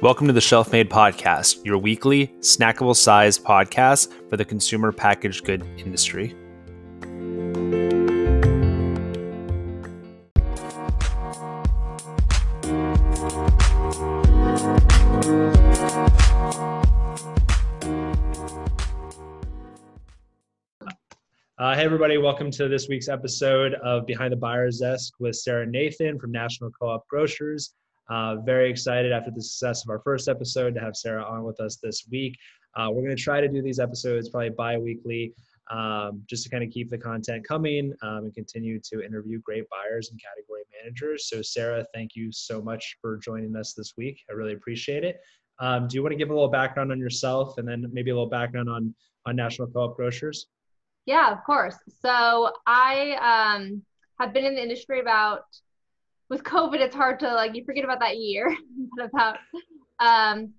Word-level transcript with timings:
Welcome 0.00 0.28
to 0.28 0.32
the 0.32 0.40
Shelf 0.40 0.70
Made 0.70 0.88
Podcast, 0.88 1.64
your 1.64 1.76
weekly, 1.76 2.28
snackable 2.38 2.94
sized 2.94 3.42
podcast 3.42 4.12
for 4.30 4.36
the 4.36 4.44
consumer 4.44 4.92
packaged 4.92 5.44
good 5.44 5.64
industry. 5.76 6.36
Uh, 21.58 21.74
hey, 21.74 21.82
everybody, 21.82 22.18
welcome 22.18 22.52
to 22.52 22.68
this 22.68 22.86
week's 22.88 23.08
episode 23.08 23.74
of 23.82 24.06
Behind 24.06 24.32
the 24.32 24.36
Buyer's 24.36 24.78
Desk 24.78 25.12
with 25.18 25.34
Sarah 25.34 25.66
Nathan 25.66 26.20
from 26.20 26.30
National 26.30 26.70
Co 26.70 26.86
op 26.86 27.08
Grocers. 27.08 27.74
Uh, 28.08 28.36
very 28.36 28.70
excited 28.70 29.12
after 29.12 29.30
the 29.30 29.42
success 29.42 29.84
of 29.84 29.90
our 29.90 30.00
first 30.00 30.28
episode 30.28 30.74
to 30.74 30.80
have 30.80 30.96
Sarah 30.96 31.24
on 31.24 31.44
with 31.44 31.60
us 31.60 31.76
this 31.76 32.06
week. 32.10 32.36
Uh, 32.76 32.88
we're 32.90 33.02
going 33.02 33.16
to 33.16 33.22
try 33.22 33.40
to 33.40 33.48
do 33.48 33.60
these 33.60 33.78
episodes 33.78 34.30
probably 34.30 34.50
bi 34.50 34.78
weekly 34.78 35.34
um, 35.70 36.22
just 36.26 36.44
to 36.44 36.50
kind 36.50 36.64
of 36.64 36.70
keep 36.70 36.88
the 36.88 36.98
content 36.98 37.46
coming 37.46 37.92
um, 38.02 38.24
and 38.24 38.34
continue 38.34 38.80
to 38.80 39.04
interview 39.04 39.40
great 39.40 39.64
buyers 39.68 40.10
and 40.10 40.20
category 40.22 40.62
managers. 40.82 41.28
So, 41.28 41.42
Sarah, 41.42 41.84
thank 41.92 42.14
you 42.14 42.32
so 42.32 42.62
much 42.62 42.96
for 43.00 43.18
joining 43.18 43.54
us 43.56 43.74
this 43.74 43.94
week. 43.96 44.22
I 44.30 44.32
really 44.32 44.54
appreciate 44.54 45.04
it. 45.04 45.20
Um, 45.60 45.88
do 45.88 45.96
you 45.96 46.02
want 46.02 46.12
to 46.12 46.16
give 46.16 46.30
a 46.30 46.32
little 46.32 46.48
background 46.48 46.92
on 46.92 46.98
yourself 46.98 47.58
and 47.58 47.68
then 47.68 47.86
maybe 47.92 48.10
a 48.10 48.14
little 48.14 48.28
background 48.28 48.70
on, 48.70 48.94
on 49.26 49.36
National 49.36 49.68
Co 49.68 49.80
op 49.80 49.96
Grocers? 49.96 50.46
Yeah, 51.04 51.32
of 51.32 51.42
course. 51.44 51.76
So, 52.00 52.52
I 52.66 53.56
um, 53.56 53.82
have 54.20 54.32
been 54.32 54.44
in 54.44 54.54
the 54.54 54.62
industry 54.62 55.00
about 55.00 55.42
with 56.30 56.42
COVID, 56.42 56.80
it's 56.80 56.94
hard 56.94 57.18
to 57.20 57.34
like 57.34 57.54
you 57.54 57.64
forget 57.64 57.84
about 57.84 58.00
that 58.00 58.18
year, 58.18 58.54
but 58.96 59.06
about 59.06 59.38
um, 60.00 60.52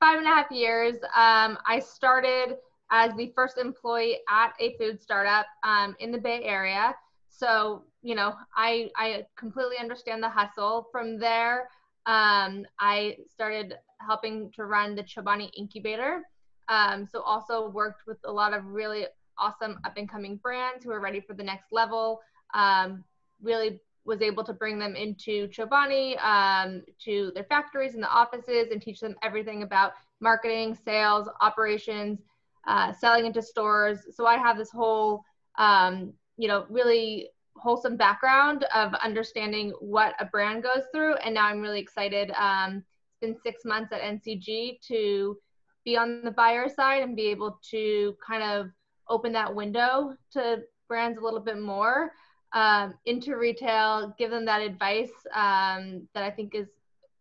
five 0.00 0.18
and 0.18 0.26
a 0.26 0.30
half 0.30 0.50
years. 0.50 0.96
Um, 1.16 1.58
I 1.66 1.80
started 1.80 2.56
as 2.90 3.14
the 3.16 3.32
first 3.34 3.58
employee 3.58 4.18
at 4.30 4.52
a 4.60 4.76
food 4.78 5.00
startup 5.00 5.46
um, 5.62 5.96
in 5.98 6.10
the 6.10 6.18
Bay 6.18 6.42
Area. 6.44 6.94
So 7.28 7.82
you 8.02 8.14
know, 8.14 8.34
I 8.56 8.90
I 8.96 9.26
completely 9.36 9.78
understand 9.78 10.22
the 10.22 10.28
hustle. 10.28 10.88
From 10.92 11.18
there, 11.18 11.68
um, 12.06 12.66
I 12.78 13.16
started 13.32 13.74
helping 14.00 14.50
to 14.52 14.64
run 14.64 14.94
the 14.94 15.02
Chobani 15.02 15.50
incubator. 15.56 16.22
Um, 16.68 17.06
so 17.06 17.20
also 17.20 17.68
worked 17.68 18.06
with 18.06 18.18
a 18.24 18.32
lot 18.32 18.54
of 18.54 18.64
really 18.66 19.06
awesome 19.38 19.78
up 19.84 19.96
and 19.96 20.08
coming 20.08 20.36
brands 20.36 20.84
who 20.84 20.90
are 20.92 21.00
ready 21.00 21.20
for 21.20 21.34
the 21.34 21.42
next 21.42 21.72
level. 21.72 22.20
Um, 22.54 23.04
really 23.42 23.80
was 24.04 24.20
able 24.20 24.44
to 24.44 24.52
bring 24.52 24.78
them 24.78 24.96
into 24.96 25.48
Chobani, 25.48 26.22
um, 26.22 26.82
to 27.04 27.32
their 27.34 27.44
factories 27.44 27.94
and 27.94 28.02
the 28.02 28.08
offices 28.08 28.68
and 28.70 28.80
teach 28.80 29.00
them 29.00 29.16
everything 29.22 29.62
about 29.62 29.92
marketing, 30.20 30.76
sales, 30.84 31.28
operations, 31.40 32.20
uh, 32.66 32.92
selling 32.92 33.26
into 33.26 33.42
stores. 33.42 34.00
So 34.14 34.26
I 34.26 34.36
have 34.36 34.58
this 34.58 34.70
whole, 34.70 35.22
um, 35.58 36.12
you 36.36 36.48
know, 36.48 36.66
really 36.68 37.30
wholesome 37.56 37.96
background 37.96 38.64
of 38.74 38.94
understanding 38.94 39.72
what 39.80 40.14
a 40.18 40.24
brand 40.26 40.62
goes 40.62 40.82
through. 40.92 41.14
And 41.16 41.34
now 41.34 41.46
I'm 41.46 41.60
really 41.60 41.80
excited. 41.80 42.30
Um, 42.32 42.84
it's 43.10 43.20
been 43.20 43.36
six 43.42 43.64
months 43.64 43.92
at 43.92 44.02
NCG 44.02 44.80
to 44.88 45.38
be 45.84 45.96
on 45.96 46.22
the 46.24 46.30
buyer 46.30 46.68
side 46.68 47.02
and 47.02 47.16
be 47.16 47.28
able 47.28 47.58
to 47.70 48.14
kind 48.26 48.42
of 48.42 48.70
open 49.08 49.32
that 49.32 49.54
window 49.54 50.14
to 50.32 50.62
brands 50.88 51.18
a 51.18 51.22
little 51.22 51.40
bit 51.40 51.58
more 51.58 52.12
um, 52.54 52.94
into 53.04 53.36
retail, 53.36 54.14
give 54.16 54.30
them 54.30 54.44
that 54.46 54.62
advice 54.62 55.12
um, 55.34 56.08
that 56.14 56.22
I 56.22 56.30
think 56.30 56.54
is 56.54 56.68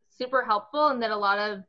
super 0.10 0.46
helpful 0.46 0.88
and 0.88 1.02
that 1.02 1.12
a 1.12 1.18
lot 1.18 1.40
of 1.40 1.64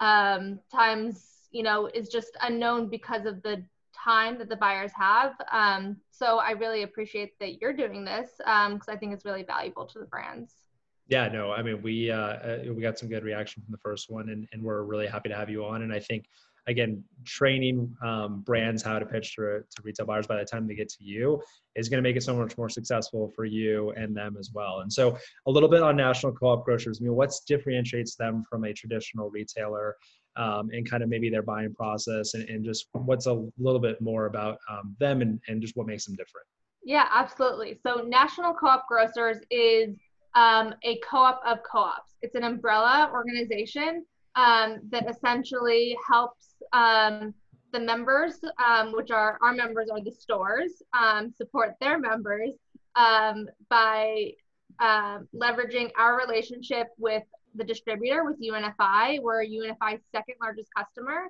um, 0.00 0.60
times, 0.72 1.48
you 1.50 1.62
know, 1.62 1.90
is 1.92 2.08
just 2.08 2.36
unknown 2.42 2.88
because 2.88 3.26
of 3.26 3.42
the 3.42 3.62
time 3.92 4.38
that 4.38 4.48
the 4.48 4.56
buyers 4.56 4.92
have. 4.94 5.34
Um, 5.50 5.96
so 6.10 6.38
I 6.38 6.52
really 6.52 6.84
appreciate 6.84 7.38
that 7.40 7.60
you're 7.60 7.72
doing 7.72 8.04
this 8.04 8.30
because 8.38 8.72
um, 8.72 8.80
I 8.88 8.96
think 8.96 9.12
it's 9.12 9.24
really 9.24 9.42
valuable 9.42 9.86
to 9.86 9.98
the 9.98 10.06
brands. 10.06 10.54
Yeah, 11.08 11.26
no, 11.26 11.50
I 11.50 11.60
mean, 11.62 11.82
we 11.82 12.08
uh, 12.12 12.16
uh, 12.16 12.58
we 12.68 12.80
got 12.80 12.96
some 12.96 13.08
good 13.08 13.24
reaction 13.24 13.64
from 13.64 13.72
the 13.72 13.78
first 13.78 14.10
one, 14.10 14.28
and, 14.28 14.46
and 14.52 14.62
we're 14.62 14.84
really 14.84 15.08
happy 15.08 15.28
to 15.28 15.34
have 15.34 15.50
you 15.50 15.64
on. 15.64 15.82
And 15.82 15.92
I 15.92 15.98
think 15.98 16.26
again, 16.66 17.02
training 17.24 17.94
um, 18.02 18.42
brands 18.42 18.82
how 18.82 18.98
to 18.98 19.06
pitch 19.06 19.34
to, 19.36 19.60
to 19.70 19.82
retail 19.82 20.06
buyers 20.06 20.26
by 20.26 20.36
the 20.36 20.44
time 20.44 20.66
they 20.66 20.74
get 20.74 20.88
to 20.88 21.04
you 21.04 21.40
is 21.76 21.88
going 21.88 22.02
to 22.02 22.08
make 22.08 22.16
it 22.16 22.22
so 22.22 22.36
much 22.36 22.56
more 22.58 22.68
successful 22.68 23.30
for 23.34 23.44
you 23.44 23.90
and 23.92 24.16
them 24.16 24.36
as 24.38 24.50
well. 24.52 24.80
And 24.80 24.92
so, 24.92 25.16
a 25.46 25.50
little 25.50 25.68
bit 25.68 25.82
on 25.82 25.96
national 25.96 26.32
co-op 26.32 26.64
grocers. 26.64 27.00
I 27.00 27.04
mean, 27.04 27.14
what 27.14 27.32
differentiates 27.46 28.16
them 28.16 28.44
from 28.48 28.64
a 28.64 28.72
traditional 28.72 29.30
retailer, 29.30 29.96
um, 30.36 30.70
and 30.72 30.88
kind 30.88 31.02
of 31.02 31.08
maybe 31.08 31.30
their 31.30 31.42
buying 31.42 31.74
process, 31.74 32.34
and, 32.34 32.48
and 32.48 32.64
just 32.64 32.88
what's 32.92 33.26
a 33.26 33.44
little 33.58 33.80
bit 33.80 34.00
more 34.00 34.26
about 34.26 34.58
um, 34.70 34.96
them 35.00 35.22
and, 35.22 35.40
and 35.48 35.60
just 35.60 35.76
what 35.76 35.86
makes 35.86 36.06
them 36.06 36.14
different. 36.16 36.46
Yeah, 36.82 37.06
absolutely. 37.12 37.78
So, 37.82 38.02
National 38.06 38.54
Co-op 38.54 38.86
Grocers 38.88 39.38
is 39.50 39.96
um, 40.34 40.74
a 40.84 40.98
co-op 40.98 41.40
of 41.46 41.58
co-ops. 41.70 42.14
It's 42.22 42.34
an 42.34 42.44
umbrella 42.44 43.10
organization 43.12 44.04
um, 44.40 44.80
that 44.90 45.08
essentially 45.08 45.96
helps 46.08 46.54
um, 46.72 47.34
the 47.72 47.80
members, 47.80 48.40
um, 48.64 48.92
which 48.92 49.10
are 49.10 49.38
our 49.42 49.52
members 49.52 49.88
are 49.90 50.00
the 50.00 50.10
stores, 50.10 50.82
um, 50.98 51.30
support 51.30 51.74
their 51.80 51.98
members 51.98 52.52
um, 52.96 53.46
by 53.68 54.30
uh, 54.78 55.18
leveraging 55.34 55.90
our 55.98 56.18
relationship 56.18 56.88
with 56.98 57.22
the 57.54 57.64
distributor, 57.64 58.24
with 58.24 58.40
UNFI. 58.40 59.20
We're 59.20 59.44
UNFI's 59.44 60.00
second 60.10 60.36
largest 60.40 60.70
customer, 60.74 61.26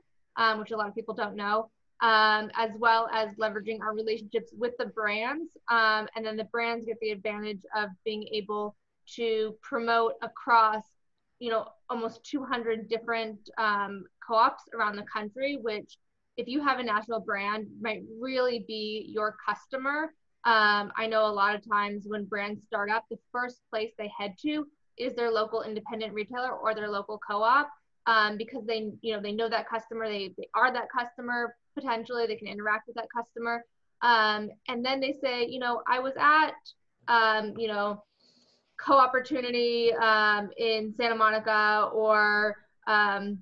which 0.58 0.70
a 0.70 0.76
lot 0.76 0.88
of 0.88 0.94
people 0.94 1.14
don't 1.14 1.34
know. 1.34 1.70
As 2.02 2.70
well 2.78 3.08
as 3.12 3.34
leveraging 3.34 3.80
our 3.80 3.94
relationships 3.94 4.52
with 4.56 4.74
the 4.78 4.86
brands. 4.86 5.56
And 5.68 6.24
then 6.24 6.36
the 6.36 6.44
brands 6.44 6.86
get 6.86 6.98
the 7.00 7.10
advantage 7.10 7.62
of 7.74 7.88
being 8.04 8.28
able 8.32 8.76
to 9.16 9.56
promote 9.62 10.14
across 10.22 10.84
you 11.40 11.50
know 11.50 11.66
almost 11.88 12.24
200 12.24 12.88
different 12.88 13.38
um, 13.58 14.04
co-ops 14.26 14.64
around 14.74 14.96
the 14.96 15.04
country 15.12 15.58
which 15.60 15.98
if 16.36 16.46
you 16.46 16.62
have 16.62 16.78
a 16.78 16.82
national 16.82 17.20
brand 17.20 17.66
might 17.80 18.02
really 18.20 18.64
be 18.68 19.06
your 19.12 19.36
customer. 19.46 20.14
Um, 20.44 20.90
i 20.96 21.06
know 21.06 21.26
a 21.26 21.36
lot 21.42 21.54
of 21.54 21.62
times 21.68 22.04
when 22.06 22.24
brands 22.24 22.64
start 22.64 22.90
up 22.90 23.04
the 23.10 23.18
first 23.30 23.60
place 23.70 23.92
they 23.98 24.10
head 24.18 24.36
to 24.42 24.66
is 24.96 25.14
their 25.14 25.30
local 25.30 25.62
independent 25.62 26.14
retailer 26.14 26.52
or 26.52 26.74
their 26.74 26.88
local 26.88 27.18
co-op 27.18 27.68
um, 28.06 28.38
because 28.38 28.64
they 28.64 28.90
you 29.02 29.14
know 29.14 29.20
they 29.20 29.32
know 29.32 29.48
that 29.50 29.68
customer 29.68 30.08
they, 30.08 30.32
they 30.38 30.48
are 30.54 30.72
that 30.72 30.88
customer 30.96 31.56
potentially 31.74 32.26
they 32.26 32.36
can 32.36 32.48
interact 32.48 32.86
with 32.86 32.96
that 32.96 33.08
customer. 33.14 33.64
Um, 34.02 34.48
and 34.68 34.84
then 34.84 35.00
they 35.00 35.12
say 35.12 35.46
you 35.46 35.58
know 35.58 35.82
i 35.86 35.98
was 35.98 36.14
at 36.18 36.54
um, 37.08 37.52
you 37.58 37.68
know 37.68 38.02
co-opportunity 38.84 39.92
um, 39.94 40.50
in 40.56 40.92
Santa 40.96 41.14
Monica 41.14 41.90
or 41.92 42.56
um, 42.86 43.38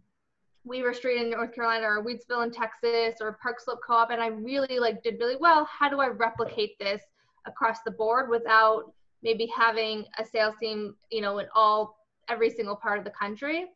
Weaver 0.65 0.93
Street 0.93 1.21
in 1.21 1.31
North 1.31 1.55
Carolina 1.55 1.87
or 1.87 2.03
Wheatsville 2.05 2.45
in 2.45 2.51
Texas 2.51 3.21
or 3.21 3.39
Park 3.43 3.61
Slope 3.61 3.81
Co-op 3.87 4.11
and 4.11 4.21
I 4.21 4.29
really 4.29 4.79
like 4.79 5.03
did 5.03 5.19
really 5.19 5.37
well. 5.37 5.65
How 5.67 5.89
do 5.89 6.01
I 6.01 6.09
replicate 6.09 6.79
this 6.79 7.03
across 7.47 7.79
the 7.85 7.91
board 7.91 8.29
without 8.29 8.93
maybe 9.23 9.47
having 9.47 10.05
a 10.19 10.25
sales 10.25 10.55
team, 10.61 10.95
you 11.11 11.21
know, 11.21 11.39
in 11.39 11.47
all 11.55 11.99
every 12.29 12.51
single 12.51 12.77
part 12.77 12.99
of 12.99 13.05
the 13.05 13.11
country? 13.11 13.67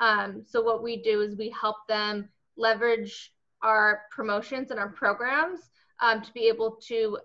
Um, 0.00 0.42
so 0.46 0.60
what 0.60 0.82
we 0.82 1.02
do 1.02 1.20
is 1.20 1.36
we 1.36 1.50
help 1.50 1.76
them 1.88 2.28
leverage 2.56 3.32
our 3.62 4.02
promotions 4.10 4.70
and 4.70 4.78
our 4.78 4.88
programs 4.88 5.70
um, 6.00 6.20
to 6.20 6.32
be 6.32 6.48
able 6.48 6.72
to 6.88 7.18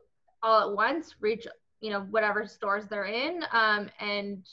all 0.43 0.69
at 0.69 0.75
once 0.75 1.15
reach 1.19 1.47
you 1.81 1.91
know 1.91 2.01
whatever 2.09 2.45
stores 2.45 2.85
they're 2.89 3.05
in 3.05 3.43
um, 3.51 3.89
and 3.99 4.45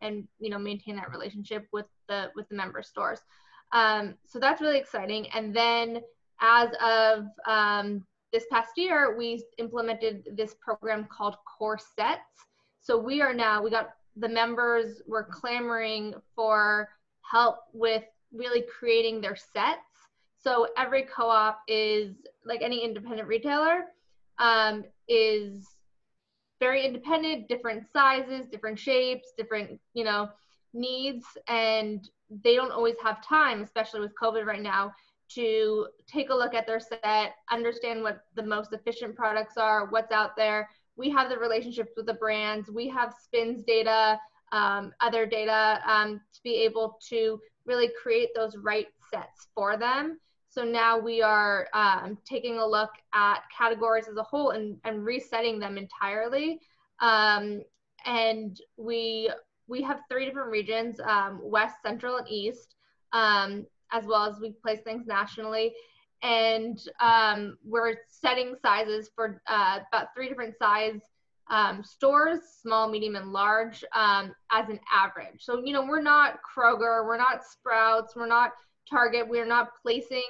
and 0.00 0.26
you 0.38 0.50
know 0.50 0.58
maintain 0.58 0.96
that 0.96 1.10
relationship 1.10 1.66
with 1.72 1.86
the 2.08 2.30
with 2.34 2.48
the 2.48 2.54
member 2.54 2.82
stores. 2.82 3.20
Um, 3.72 4.14
so 4.26 4.38
that's 4.38 4.60
really 4.60 4.78
exciting. 4.78 5.28
And 5.30 5.54
then 5.54 6.02
as 6.40 6.68
of 6.84 7.26
um, 7.46 8.04
this 8.32 8.44
past 8.50 8.70
year 8.76 9.16
we 9.16 9.44
implemented 9.58 10.24
this 10.36 10.54
program 10.60 11.06
called 11.10 11.36
core 11.46 11.78
sets 11.78 12.46
so 12.82 12.98
we 12.98 13.22
are 13.22 13.32
now 13.32 13.62
we 13.62 13.70
got 13.70 13.94
the 14.16 14.28
members 14.28 15.02
were 15.06 15.22
clamoring 15.22 16.14
for 16.34 16.88
help 17.22 17.58
with 17.72 18.02
really 18.32 18.64
creating 18.78 19.20
their 19.20 19.36
sets. 19.36 19.78
So 20.42 20.66
every 20.76 21.02
co-op 21.02 21.60
is 21.68 22.16
like 22.44 22.60
any 22.60 22.84
independent 22.84 23.28
retailer 23.28 23.84
um, 24.38 24.84
is 25.08 25.71
very 26.62 26.86
independent, 26.86 27.48
different 27.48 27.82
sizes, 27.92 28.46
different 28.46 28.78
shapes, 28.78 29.32
different, 29.36 29.80
you 29.94 30.04
know, 30.04 30.28
needs. 30.72 31.26
And 31.48 32.08
they 32.44 32.54
don't 32.54 32.70
always 32.70 32.94
have 33.02 33.26
time, 33.26 33.62
especially 33.62 33.98
with 33.98 34.12
COVID 34.22 34.44
right 34.44 34.62
now, 34.62 34.92
to 35.30 35.88
take 36.06 36.30
a 36.30 36.34
look 36.34 36.54
at 36.54 36.68
their 36.68 36.78
set, 36.78 37.34
understand 37.50 38.00
what 38.04 38.20
the 38.36 38.44
most 38.44 38.72
efficient 38.72 39.16
products 39.16 39.56
are, 39.56 39.86
what's 39.86 40.12
out 40.12 40.36
there. 40.36 40.70
We 40.94 41.10
have 41.10 41.28
the 41.28 41.36
relationships 41.36 41.94
with 41.96 42.06
the 42.06 42.14
brands, 42.14 42.70
we 42.70 42.86
have 42.90 43.12
SPINS 43.24 43.64
data, 43.64 44.20
um, 44.52 44.92
other 45.00 45.26
data 45.26 45.80
um, 45.84 46.20
to 46.32 46.40
be 46.44 46.54
able 46.62 46.96
to 47.08 47.40
really 47.66 47.90
create 48.00 48.28
those 48.36 48.56
right 48.56 48.86
sets 49.12 49.48
for 49.52 49.76
them. 49.76 50.20
So 50.52 50.64
now 50.64 50.98
we 50.98 51.22
are 51.22 51.66
um, 51.72 52.18
taking 52.26 52.58
a 52.58 52.66
look 52.66 52.90
at 53.14 53.38
categories 53.56 54.06
as 54.06 54.18
a 54.18 54.22
whole 54.22 54.50
and, 54.50 54.76
and 54.84 55.02
resetting 55.02 55.58
them 55.58 55.78
entirely. 55.78 56.60
Um, 57.00 57.62
and 58.04 58.60
we 58.76 59.30
we 59.66 59.80
have 59.80 60.00
three 60.10 60.26
different 60.26 60.50
regions: 60.50 61.00
um, 61.00 61.40
West, 61.42 61.76
Central, 61.82 62.18
and 62.18 62.28
East, 62.28 62.74
um, 63.14 63.64
as 63.92 64.04
well 64.04 64.30
as 64.30 64.40
we 64.40 64.50
place 64.50 64.80
things 64.84 65.06
nationally. 65.06 65.72
And 66.22 66.78
um, 67.00 67.56
we're 67.64 67.94
setting 68.08 68.54
sizes 68.60 69.10
for 69.14 69.40
uh, 69.46 69.78
about 69.90 70.08
three 70.14 70.28
different 70.28 70.58
size 70.58 71.00
um, 71.48 71.82
stores, 71.82 72.40
small, 72.60 72.90
medium, 72.90 73.16
and 73.16 73.32
large, 73.32 73.84
um, 73.94 74.34
as 74.50 74.68
an 74.68 74.80
average. 74.92 75.40
So, 75.40 75.62
you 75.64 75.72
know, 75.72 75.86
we're 75.86 76.02
not 76.02 76.40
Kroger, 76.42 77.06
we're 77.06 77.16
not 77.16 77.42
Sprouts, 77.42 78.14
we're 78.14 78.26
not 78.26 78.52
Target, 78.88 79.28
we're 79.28 79.46
not 79.46 79.70
placing, 79.80 80.24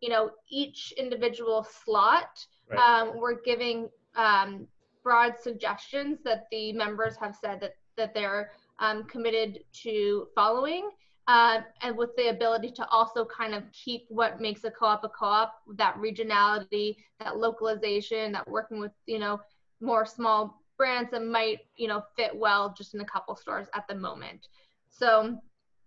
you 0.00 0.08
know, 0.08 0.30
each 0.50 0.92
individual 0.96 1.64
slot. 1.84 2.44
Right. 2.70 2.78
Um, 2.78 3.18
we're 3.18 3.40
giving 3.40 3.88
um, 4.16 4.66
broad 5.02 5.34
suggestions 5.40 6.18
that 6.24 6.46
the 6.50 6.72
members 6.72 7.16
have 7.16 7.36
said 7.36 7.60
that, 7.60 7.72
that 7.96 8.14
they're 8.14 8.50
um, 8.78 9.04
committed 9.04 9.60
to 9.82 10.28
following. 10.34 10.90
Uh, 11.28 11.60
and 11.82 11.96
with 11.96 12.14
the 12.16 12.28
ability 12.28 12.70
to 12.70 12.86
also 12.88 13.24
kind 13.24 13.52
of 13.52 13.64
keep 13.72 14.06
what 14.08 14.40
makes 14.40 14.62
a 14.62 14.70
co-op 14.70 15.02
a 15.02 15.08
co-op, 15.08 15.54
that 15.74 15.96
regionality, 15.96 16.94
that 17.18 17.36
localization, 17.36 18.30
that 18.30 18.46
working 18.48 18.78
with, 18.78 18.92
you 19.06 19.18
know, 19.18 19.40
more 19.80 20.06
small 20.06 20.62
brands 20.76 21.10
that 21.10 21.24
might 21.24 21.60
you 21.76 21.88
know 21.88 22.02
fit 22.16 22.34
well 22.34 22.74
just 22.76 22.94
in 22.94 23.00
a 23.00 23.04
couple 23.04 23.34
stores 23.34 23.66
at 23.74 23.86
the 23.88 23.94
moment 23.94 24.48
so 24.88 25.38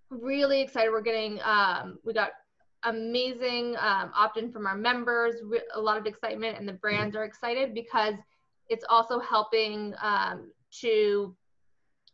really 0.09 0.61
excited. 0.61 0.91
We're 0.91 1.01
getting 1.01 1.39
um, 1.43 1.99
we 2.03 2.13
got 2.13 2.31
amazing 2.83 3.75
um, 3.77 4.11
opt-in 4.15 4.51
from 4.51 4.65
our 4.65 4.77
members 4.77 5.35
a 5.75 5.81
lot 5.81 5.97
of 5.97 6.05
excitement 6.05 6.57
and 6.57 6.65
the 6.65 6.73
brands 6.73 7.13
are 7.13 7.25
excited 7.25 7.73
because 7.73 8.13
it's 8.69 8.85
also 8.87 9.19
helping 9.19 9.93
um, 10.01 10.49
to 10.71 11.35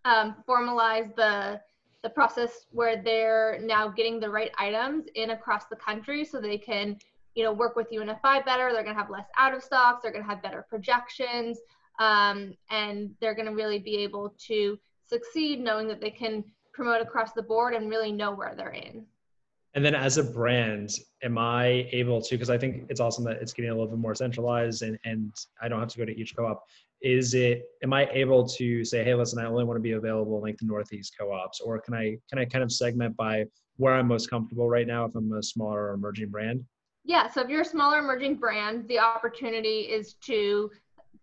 um, 0.06 0.36
formalize 0.48 1.16
the 1.16 1.62
the 2.02 2.10
process 2.10 2.66
where 2.72 3.02
they're 3.02 3.60
now 3.64 3.88
getting 3.88 4.20
the 4.20 4.30
right 4.30 4.52
items 4.58 5.06
in 5.16 5.32
across 5.32 5.66
the 5.66 5.76
country 5.76 6.24
so 6.24 6.40
they 6.40 6.58
can 6.58 6.98
you 7.36 7.44
know 7.44 7.54
work 7.54 7.76
with 7.76 7.92
UNFI 7.92 8.46
better. 8.46 8.72
They're 8.72 8.84
going 8.84 8.96
to 8.96 9.02
have 9.02 9.10
less 9.10 9.28
out 9.38 9.54
of 9.54 9.64
stocks. 9.64 10.02
They're 10.02 10.12
going 10.12 10.24
to 10.24 10.30
have 10.30 10.42
better 10.42 10.66
projections. 10.68 11.60
Um, 12.00 12.56
and 12.70 13.12
they're 13.22 13.36
going 13.36 13.48
to 13.48 13.54
really 13.54 13.80
be 13.80 13.98
able 13.98 14.36
to 14.48 14.78
succeed 15.08 15.60
knowing 15.60 15.88
that 15.88 16.02
they 16.02 16.10
can 16.10 16.44
promote 16.76 17.02
across 17.02 17.32
the 17.32 17.42
board 17.42 17.74
and 17.74 17.90
really 17.90 18.12
know 18.12 18.32
where 18.32 18.54
they're 18.56 18.70
in. 18.70 19.06
And 19.74 19.84
then 19.84 19.96
as 19.96 20.18
a 20.18 20.24
brand, 20.24 20.92
am 21.24 21.38
I 21.38 21.90
able 21.92 22.22
to, 22.22 22.36
because 22.36 22.50
I 22.50 22.58
think 22.58 22.86
it's 22.90 23.00
awesome 23.00 23.26
that 23.26 23.42
it's 23.42 23.54
getting 23.54 23.72
a 23.72 23.74
little 23.74 23.90
bit 23.90 24.00
more 24.00 24.16
centralized 24.16 24.84
and, 24.84 24.98
and 25.04 25.34
I 25.62 25.68
don't 25.68 25.80
have 25.80 25.90
to 25.90 25.98
go 25.98 26.06
to 26.06 26.18
each 26.18 26.36
co-op. 26.36 26.64
Is 27.02 27.34
it, 27.34 27.64
am 27.84 27.92
I 27.92 28.10
able 28.12 28.48
to 28.48 28.86
say, 28.86 29.04
hey, 29.04 29.14
listen, 29.14 29.38
I 29.40 29.46
only 29.46 29.66
want 29.66 29.78
to 29.78 29.82
be 29.82 29.94
available 29.94 30.38
in 30.38 30.44
like 30.44 30.58
the 30.58 30.66
Northeast 30.66 31.14
co-ops, 31.20 31.60
or 31.60 31.80
can 31.80 31.94
I, 31.94 32.18
can 32.30 32.40
I 32.40 32.46
kind 32.46 32.64
of 32.64 32.72
segment 32.72 33.18
by 33.18 33.46
where 33.78 33.94
I'm 33.94 34.08
most 34.08 34.30
comfortable 34.30 34.70
right 34.70 34.88
now 34.88 35.06
if 35.06 35.16
I'm 35.16 35.32
a 35.34 35.44
smaller 35.44 35.94
emerging 35.94 36.30
brand? 36.30 36.64
Yeah. 37.04 37.30
So 37.30 37.42
if 37.42 37.50
you're 37.50 37.62
a 37.62 37.66
smaller 37.66 38.00
emerging 38.00 38.36
brand, 38.36 38.88
the 38.88 39.00
opportunity 39.00 39.82
is 39.82 40.14
to 40.26 40.72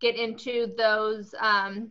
get 0.00 0.14
into 0.14 0.74
those 0.76 1.34
um, 1.40 1.90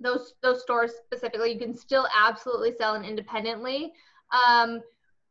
those 0.00 0.34
those 0.42 0.62
stores 0.62 0.92
specifically. 1.04 1.52
You 1.52 1.58
can 1.58 1.74
still 1.74 2.06
absolutely 2.16 2.72
sell 2.76 2.94
it 2.94 3.06
independently. 3.06 3.92
Um, 4.32 4.80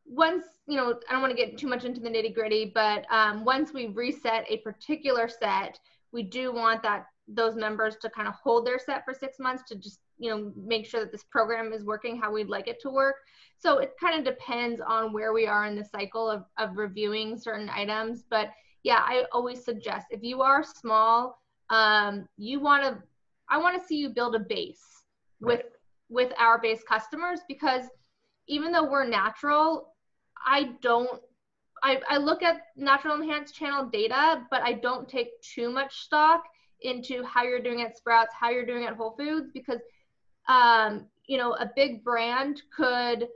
once 0.06 0.44
you 0.68 0.78
know, 0.78 1.00
I 1.10 1.14
don't 1.14 1.22
want 1.22 1.36
to 1.36 1.38
get 1.38 1.58
too 1.58 1.68
much 1.68 1.86
into 1.86 2.00
the 2.00 2.10
nitty 2.10 2.34
gritty, 2.34 2.72
but 2.74 3.06
um, 3.12 3.46
once 3.46 3.74
we 3.74 3.88
reset 3.88 4.46
a 4.50 4.58
particular 4.58 5.28
set, 5.28 5.80
we 6.12 6.24
do 6.24 6.52
want 6.54 6.82
that 6.84 7.06
those 7.28 7.56
members 7.56 7.96
to 7.98 8.10
kind 8.10 8.28
of 8.28 8.36
hold 8.36 8.66
their 8.66 8.80
set 8.80 9.04
for 9.04 9.14
six 9.14 9.40
months 9.40 9.64
to 9.68 9.76
just 9.76 10.00
you 10.18 10.30
know 10.30 10.54
make 10.56 10.86
sure 10.86 11.00
that 11.00 11.12
this 11.12 11.24
program 11.24 11.74
is 11.74 11.84
working 11.84 12.20
how 12.20 12.32
we'd 12.32 12.48
like 12.48 12.68
it 12.68 12.80
to 12.80 12.90
work 12.90 13.16
so 13.58 13.80
it 13.80 13.94
kind 14.00 14.18
of 14.18 14.24
depends 14.24 14.80
on 14.80 15.12
where 15.12 15.34
we 15.34 15.48
are 15.48 15.66
in 15.66 15.76
the 15.76 15.84
cycle 15.84 16.30
of, 16.30 16.46
of 16.58 16.78
reviewing 16.78 17.38
certain 17.38 17.70
items 17.70 18.24
but 18.30 18.52
yeah 18.84 19.02
i 19.06 19.24
always 19.32 19.64
suggest 19.66 20.06
if 20.12 20.22
you 20.22 20.42
are 20.42 20.64
small 20.64 21.40
um, 21.72 22.28
you 22.38 22.60
want 22.60 22.84
to 22.84 23.02
i 23.50 23.58
want 23.58 23.80
to 23.80 23.88
see 23.88 23.96
you 23.96 24.10
build 24.10 24.36
a 24.36 24.40
base 24.40 25.04
with 25.40 25.62
right. 25.62 25.66
with 26.10 26.32
our 26.38 26.60
base 26.60 26.84
customers 26.88 27.40
because 27.48 27.84
even 28.48 28.72
though 28.72 28.90
we're 28.90 29.08
natural 29.08 29.94
i 30.46 30.72
don't 30.82 31.22
I, 31.84 32.00
I 32.10 32.18
look 32.18 32.42
at 32.42 32.62
natural 32.76 33.22
enhanced 33.22 33.56
channel 33.56 33.86
data 33.86 34.44
but 34.50 34.62
i 34.62 34.74
don't 34.74 35.08
take 35.08 35.42
too 35.42 35.70
much 35.70 36.00
stock 36.02 36.44
into 36.82 37.24
how 37.24 37.44
you're 37.44 37.62
doing 37.62 37.82
at 37.82 37.98
sprouts 37.98 38.34
how 38.38 38.50
you're 38.50 38.66
doing 38.66 38.86
at 38.86 38.96
whole 38.96 39.16
foods 39.18 39.50
because 39.54 39.80
um, 40.48 41.08
you 41.28 41.38
know 41.38 41.54
a 41.54 41.72
big 41.76 42.04
brand 42.04 42.62
could 42.76 43.28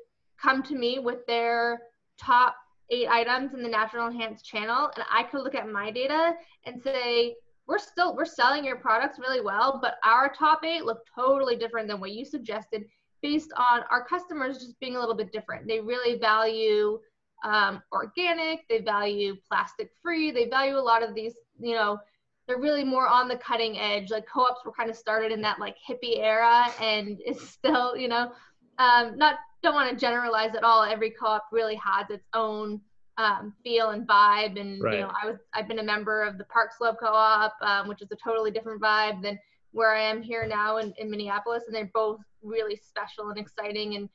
come 0.41 0.61
to 0.63 0.75
me 0.75 0.99
with 0.99 1.25
their 1.25 1.81
top 2.19 2.55
eight 2.91 3.07
items 3.07 3.53
in 3.53 3.61
the 3.63 3.69
natural 3.69 4.07
enhanced 4.07 4.45
channel 4.45 4.89
and 4.95 5.03
i 5.11 5.23
could 5.23 5.41
look 5.41 5.55
at 5.55 5.69
my 5.69 5.89
data 5.91 6.33
and 6.65 6.81
say 6.81 7.35
we're 7.69 7.77
still 7.77 8.15
we're 8.15 8.25
selling 8.25 8.65
your 8.65 8.77
products 8.77 9.19
really 9.19 9.41
well, 9.41 9.79
but 9.81 9.95
our 10.03 10.33
top 10.33 10.65
eight 10.65 10.85
look 10.85 11.05
totally 11.13 11.55
different 11.55 11.87
than 11.87 11.99
what 11.99 12.11
you 12.11 12.25
suggested 12.25 12.83
based 13.21 13.53
on 13.55 13.81
our 13.91 14.03
customers 14.03 14.57
just 14.57 14.79
being 14.79 14.95
a 14.95 14.99
little 14.99 15.15
bit 15.15 15.31
different. 15.31 15.67
They 15.67 15.79
really 15.79 16.17
value 16.17 16.99
um, 17.43 17.81
organic, 17.91 18.67
they 18.69 18.79
value 18.79 19.35
plastic 19.47 19.91
free, 20.01 20.31
they 20.31 20.49
value 20.49 20.77
a 20.77 20.79
lot 20.79 21.03
of 21.03 21.13
these, 21.13 21.35
you 21.59 21.75
know, 21.75 21.99
they're 22.47 22.59
really 22.59 22.83
more 22.83 23.07
on 23.07 23.27
the 23.27 23.37
cutting 23.37 23.77
edge. 23.77 24.09
Like 24.09 24.25
co-ops 24.27 24.65
were 24.65 24.71
kind 24.71 24.89
of 24.89 24.95
started 24.95 25.31
in 25.31 25.41
that 25.43 25.59
like 25.59 25.75
hippie 25.87 26.17
era 26.17 26.65
and 26.81 27.19
it's 27.25 27.47
still, 27.49 27.95
you 27.95 28.07
know, 28.07 28.31
um, 28.79 29.15
not 29.17 29.35
don't 29.61 29.75
want 29.75 29.91
to 29.91 29.95
generalize 29.95 30.55
at 30.55 30.63
all. 30.63 30.83
Every 30.83 31.11
co-op 31.11 31.43
really 31.51 31.75
has 31.75 32.09
its 32.09 32.25
own 32.33 32.81
um, 33.19 33.53
feel 33.63 33.89
and 33.89 34.07
vibe. 34.07 34.59
And 34.59 34.81
right. 34.81 34.95
you 34.95 35.01
know, 35.01 35.11
I 35.21 35.27
was 35.27 35.37
I've 35.53 35.67
been 35.67 35.79
a 35.79 35.83
member 35.83 36.23
of 36.23 36.37
the 36.37 36.45
Park 36.45 36.71
Slope 36.75 36.97
Co-op, 36.99 37.53
um, 37.61 37.87
which 37.87 38.01
is 38.01 38.11
a 38.11 38.15
totally 38.15 38.49
different 38.49 38.81
vibe 38.81 39.21
than 39.21 39.37
where 39.71 39.93
I 39.93 40.01
am 40.01 40.21
here 40.21 40.47
now 40.47 40.77
in, 40.77 40.93
in 40.97 41.11
Minneapolis, 41.11 41.63
and 41.67 41.75
they're 41.75 41.91
both 41.93 42.21
really 42.41 42.77
special 42.77 43.29
and 43.29 43.37
exciting. 43.37 43.95
And 43.95 44.09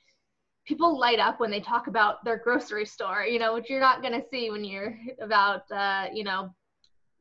people 0.66 0.98
light 0.98 1.20
up 1.20 1.38
when 1.38 1.50
they 1.50 1.60
talk 1.60 1.86
about 1.86 2.24
their 2.24 2.38
grocery 2.38 2.86
store, 2.86 3.24
you 3.24 3.38
know, 3.38 3.52
which 3.54 3.68
you're 3.68 3.78
not 3.78 4.02
going 4.02 4.18
to 4.18 4.26
see 4.30 4.50
when 4.50 4.64
you're 4.64 4.98
about 5.20 5.70
uh, 5.70 6.06
you 6.12 6.24
know 6.24 6.52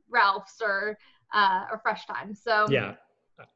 Ralph's 0.09 0.61
or 0.61 0.97
uh, 1.33 1.65
or 1.69 1.79
Fresh 1.83 2.05
Thyme. 2.05 2.33
So 2.33 2.65
yeah. 2.69 2.95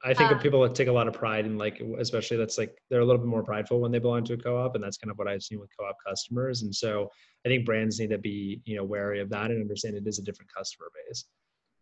I 0.03 0.13
think 0.13 0.31
um, 0.31 0.39
people 0.39 0.67
take 0.69 0.88
a 0.88 0.91
lot 0.91 1.07
of 1.07 1.13
pride 1.13 1.46
in 1.46 1.57
like, 1.57 1.81
especially 2.00 2.38
that's 2.38 2.57
like 2.57 2.75
they're 2.89 3.01
a 3.01 3.05
little 3.05 3.22
bit 3.22 3.27
more 3.27 3.43
prideful 3.43 3.79
when 3.79 3.91
they 3.91 4.00
belong 4.00 4.24
to 4.25 4.34
a 4.34 4.38
co-op, 4.38 4.75
and 4.75 4.84
that's 4.84 4.98
kind 4.98 5.12
of 5.12 5.17
what 5.17 5.27
I've 5.27 5.43
seen 5.43 5.60
with 5.60 5.69
co-op 5.77 5.96
customers. 6.05 6.63
And 6.63 6.74
so 6.74 7.12
I 7.46 7.50
think 7.50 7.65
brands 7.65 8.00
need 8.00 8.10
to 8.10 8.17
be 8.17 8.62
you 8.65 8.75
know 8.75 8.84
wary 8.84 9.22
of 9.22 9.29
that 9.29 9.51
and 9.51 9.62
understand 9.62 9.96
it 9.96 10.07
is 10.07 10.19
a 10.19 10.24
different 10.24 10.51
customer 10.53 10.88
base. 11.07 11.25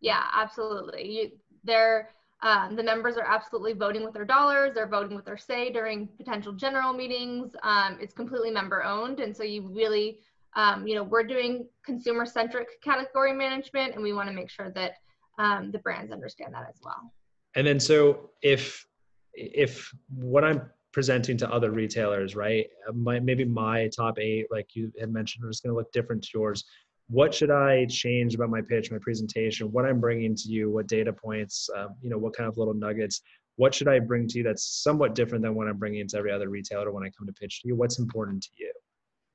Yeah, 0.01 0.23
absolutely. 0.33 1.09
You, 1.09 1.31
they're 1.63 2.09
um, 2.41 2.75
the 2.75 2.83
members 2.83 3.15
are 3.15 3.25
absolutely 3.25 3.73
voting 3.73 4.03
with 4.03 4.13
their 4.13 4.25
dollars. 4.25 4.73
They're 4.75 4.87
voting 4.87 5.15
with 5.15 5.25
their 5.25 5.37
say 5.37 5.71
during 5.71 6.07
potential 6.17 6.51
general 6.51 6.91
meetings. 6.91 7.55
Um, 7.63 7.97
it's 8.01 8.13
completely 8.13 8.51
member 8.51 8.83
owned, 8.83 9.21
and 9.21 9.35
so 9.35 9.43
you 9.43 9.69
really, 9.69 10.19
um, 10.57 10.85
you 10.85 10.95
know, 10.95 11.03
we're 11.03 11.23
doing 11.23 11.65
consumer 11.85 12.25
centric 12.25 12.81
category 12.83 13.31
management, 13.31 13.93
and 13.93 14.03
we 14.03 14.11
want 14.11 14.27
to 14.27 14.35
make 14.35 14.49
sure 14.49 14.69
that 14.71 14.95
um, 15.39 15.71
the 15.71 15.79
brands 15.79 16.11
understand 16.11 16.53
that 16.53 16.65
as 16.69 16.79
well 16.83 17.11
and 17.55 17.65
then 17.65 17.79
so 17.79 18.29
if 18.41 18.85
if 19.33 19.91
what 20.09 20.43
i'm 20.43 20.61
presenting 20.91 21.35
to 21.37 21.51
other 21.51 21.71
retailers 21.71 22.35
right 22.35 22.67
my, 22.93 23.19
maybe 23.19 23.43
my 23.43 23.89
top 23.95 24.17
eight 24.19 24.45
like 24.51 24.75
you 24.75 24.91
had 24.99 25.11
mentioned 25.11 25.43
is 25.49 25.59
going 25.59 25.73
to 25.73 25.77
look 25.77 25.91
different 25.91 26.23
to 26.23 26.29
yours. 26.33 26.63
What 27.07 27.33
should 27.33 27.51
i 27.51 27.85
change 27.85 28.33
about 28.33 28.49
my 28.49 28.61
pitch 28.61 28.91
my 28.91 28.97
presentation 28.99 29.71
what 29.71 29.85
i'm 29.85 29.99
bringing 29.99 30.35
to 30.35 30.47
you 30.47 30.71
what 30.71 30.87
data 30.87 31.13
points 31.13 31.69
um, 31.77 31.89
you 32.01 32.09
know 32.09 32.17
what 32.17 32.35
kind 32.35 32.49
of 32.49 32.57
little 32.57 32.73
nuggets 32.73 33.21
what 33.57 33.75
should 33.75 33.87
i 33.87 33.99
bring 33.99 34.27
to 34.27 34.39
you 34.39 34.43
that's 34.43 34.81
somewhat 34.83 35.13
different 35.13 35.43
than 35.43 35.53
what 35.53 35.67
i'm 35.67 35.77
bringing 35.77 36.07
to 36.07 36.17
every 36.17 36.31
other 36.31 36.49
retailer 36.49 36.91
when 36.91 37.03
i 37.03 37.09
come 37.17 37.27
to 37.27 37.33
pitch 37.33 37.61
to 37.61 37.67
you? 37.67 37.75
What's 37.75 37.99
important 37.99 38.41
to 38.43 38.49
you? 38.57 38.73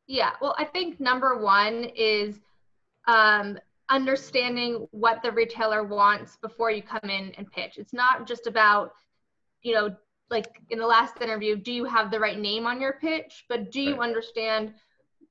Yeah 0.07 0.31
well 0.41 0.57
i 0.59 0.65
think 0.65 0.99
number 0.99 1.39
one 1.39 1.85
is 1.95 2.41
um, 3.07 3.59
understanding 3.91 4.87
what 4.93 5.23
the 5.23 5.33
retailer 5.33 5.85
wants 5.85 6.37
before 6.41 6.71
you 6.71 6.83
come 6.83 7.11
in 7.11 7.33
and 7.37 7.51
pitch. 7.51 7.77
It's 7.77 7.93
not 7.93 8.27
just 8.27 8.47
about, 8.47 8.93
you 9.63 9.75
know, 9.75 9.95
like 10.31 10.61
in 10.71 10.79
the 10.79 10.87
last 10.87 11.21
interview, 11.21 11.57
do 11.57 11.73
you 11.73 11.85
have 11.85 12.11
the 12.11 12.21
right 12.21 12.39
name 12.39 12.67
on 12.67 12.81
your 12.81 12.95
pitch, 12.95 13.45
but 13.49 13.73
do 13.73 13.81
you 13.81 13.97
right. 13.97 14.09
understand 14.09 14.73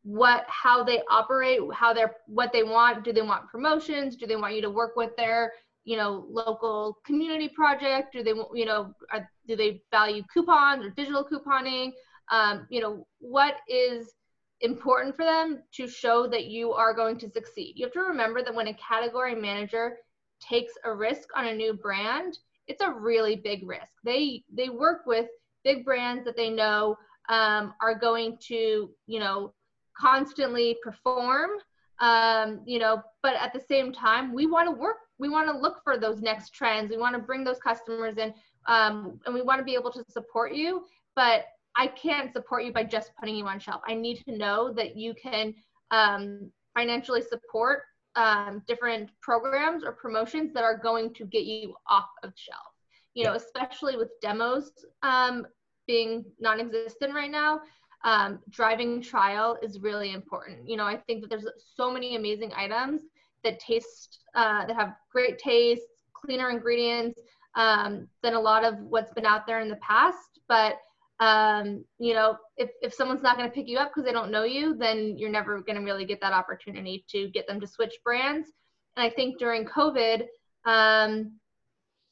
what 0.03 0.45
how 0.47 0.83
they 0.83 1.01
operate, 1.09 1.59
how 1.73 1.93
they're 1.93 2.15
what 2.27 2.51
they 2.51 2.63
want? 2.63 3.03
Do 3.03 3.13
they 3.13 3.21
want 3.21 3.47
promotions? 3.47 4.15
Do 4.15 4.27
they 4.27 4.35
want 4.35 4.55
you 4.55 4.61
to 4.61 4.69
work 4.69 4.95
with 4.95 5.15
their 5.15 5.53
you 5.85 5.95
know 5.95 6.25
local 6.29 6.97
community 7.05 7.47
project? 7.47 8.13
Do 8.13 8.23
they 8.23 8.33
want 8.33 8.57
you 8.57 8.65
know 8.65 8.93
are, 9.11 9.29
do 9.47 9.55
they 9.55 9.81
value 9.91 10.23
coupons 10.33 10.85
or 10.85 10.89
digital 10.89 11.25
couponing? 11.25 11.91
Um, 12.29 12.67
you 12.69 12.81
know 12.81 13.07
what 13.19 13.55
is 13.67 14.13
important 14.61 15.15
for 15.15 15.25
them 15.25 15.63
to 15.73 15.87
show 15.87 16.27
that 16.27 16.45
you 16.45 16.73
are 16.73 16.93
going 16.93 17.17
to 17.19 17.29
succeed. 17.29 17.73
You 17.75 17.85
have 17.85 17.93
to 17.93 18.01
remember 18.01 18.43
that 18.43 18.53
when 18.53 18.67
a 18.67 18.73
category 18.75 19.35
manager 19.35 19.97
takes 20.39 20.73
a 20.83 20.93
risk 20.93 21.29
on 21.35 21.47
a 21.47 21.53
new 21.53 21.73
brand, 21.73 22.37
it's 22.67 22.81
a 22.81 22.91
really 22.91 23.35
big 23.35 23.67
risk. 23.67 23.91
They 24.03 24.43
they 24.53 24.69
work 24.69 25.05
with 25.05 25.27
big 25.63 25.83
brands 25.85 26.23
that 26.25 26.35
they 26.35 26.49
know 26.49 26.97
um, 27.29 27.73
are 27.81 27.97
going 27.97 28.37
to 28.47 28.89
you 29.07 29.19
know 29.19 29.53
constantly 29.97 30.77
perform. 30.83 31.51
Um, 31.99 32.61
you 32.65 32.79
know, 32.79 33.01
but 33.21 33.35
at 33.35 33.51
the 33.51 33.59
same 33.59 33.91
time, 33.91 34.33
we 34.33 34.45
want 34.45 34.67
to 34.67 34.71
work. 34.71 34.97
We 35.17 35.27
want 35.27 35.49
to 35.49 35.57
look 35.57 35.81
for 35.83 35.97
those 35.97 36.21
next 36.21 36.53
trends. 36.53 36.89
We 36.89 36.97
want 36.97 37.13
to 37.13 37.21
bring 37.21 37.43
those 37.43 37.59
customers 37.59 38.17
in, 38.17 38.33
um, 38.67 39.19
and 39.25 39.35
we 39.35 39.41
want 39.41 39.59
to 39.59 39.65
be 39.65 39.73
able 39.73 39.91
to 39.91 40.03
support 40.09 40.53
you. 40.53 40.85
But 41.17 41.47
I 41.79 41.87
can't 41.87 42.33
support 42.33 42.65
you 42.65 42.73
by 42.73 42.83
just 42.83 43.11
putting 43.17 43.37
you 43.37 43.47
on 43.47 43.57
shelf. 43.57 43.81
I 43.87 43.93
need 43.93 44.21
to 44.25 44.37
know 44.37 44.73
that 44.73 44.97
you 44.97 45.13
can 45.13 45.55
um, 45.91 46.51
financially 46.75 47.21
support 47.21 47.83
um, 48.17 48.61
different 48.67 49.11
programs 49.21 49.85
or 49.85 49.93
promotions 49.93 50.51
that 50.53 50.63
are 50.65 50.77
going 50.77 51.13
to 51.13 51.25
get 51.25 51.45
you 51.45 51.73
off 51.87 52.09
of 52.21 52.33
shelf. 52.35 52.73
You 53.13 53.23
know, 53.23 53.33
especially 53.33 53.95
with 53.95 54.09
demos 54.21 54.71
um, 55.03 55.47
being 55.87 56.25
non-existent 56.41 57.13
right 57.13 57.31
now, 57.31 57.61
um, 58.03 58.39
driving 58.49 59.01
trial 59.01 59.57
is 59.63 59.79
really 59.79 60.11
important. 60.11 60.67
You 60.67 60.75
know, 60.75 60.85
I 60.85 60.97
think 60.97 61.21
that 61.21 61.29
there's 61.29 61.47
so 61.75 61.89
many 61.89 62.17
amazing 62.17 62.51
items 62.57 63.03
that 63.45 63.57
taste, 63.57 64.19
uh, 64.35 64.65
that 64.65 64.75
have 64.75 64.95
great 65.13 65.39
taste, 65.39 65.83
cleaner 66.11 66.49
ingredients 66.49 67.21
um, 67.55 68.09
than 68.21 68.33
a 68.33 68.39
lot 68.39 68.65
of 68.65 68.77
what's 68.79 69.13
been 69.13 69.25
out 69.25 69.47
there 69.47 69.61
in 69.61 69.69
the 69.69 69.77
past. 69.77 70.41
But 70.49 70.75
um, 71.19 71.83
you 71.97 72.13
know, 72.13 72.37
if, 72.57 72.69
if 72.81 72.93
someone's 72.93 73.21
not 73.21 73.37
going 73.37 73.49
to 73.49 73.53
pick 73.53 73.67
you 73.67 73.77
up 73.77 73.89
because 73.89 74.05
they 74.05 74.13
don't 74.13 74.31
know 74.31 74.43
you, 74.43 74.75
then 74.75 75.17
you're 75.17 75.29
never 75.29 75.61
going 75.61 75.77
to 75.77 75.83
really 75.83 76.05
get 76.05 76.21
that 76.21 76.31
opportunity 76.31 77.05
to 77.09 77.29
get 77.29 77.45
them 77.47 77.59
to 77.59 77.67
switch 77.67 77.95
brands. 78.05 78.53
And 78.95 79.03
I 79.05 79.13
think 79.13 79.37
during 79.37 79.65
COVID, 79.65 80.23
um, 80.65 81.33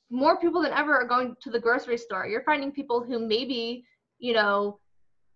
more 0.09 0.39
people 0.39 0.61
than 0.61 0.73
ever 0.73 0.95
are 0.95 1.07
going 1.07 1.35
to 1.41 1.49
the 1.49 1.59
grocery 1.59 1.97
store. 1.97 2.27
You're 2.27 2.43
finding 2.43 2.71
people 2.71 3.03
who 3.03 3.19
maybe, 3.19 3.85
you 4.19 4.33
know, 4.33 4.79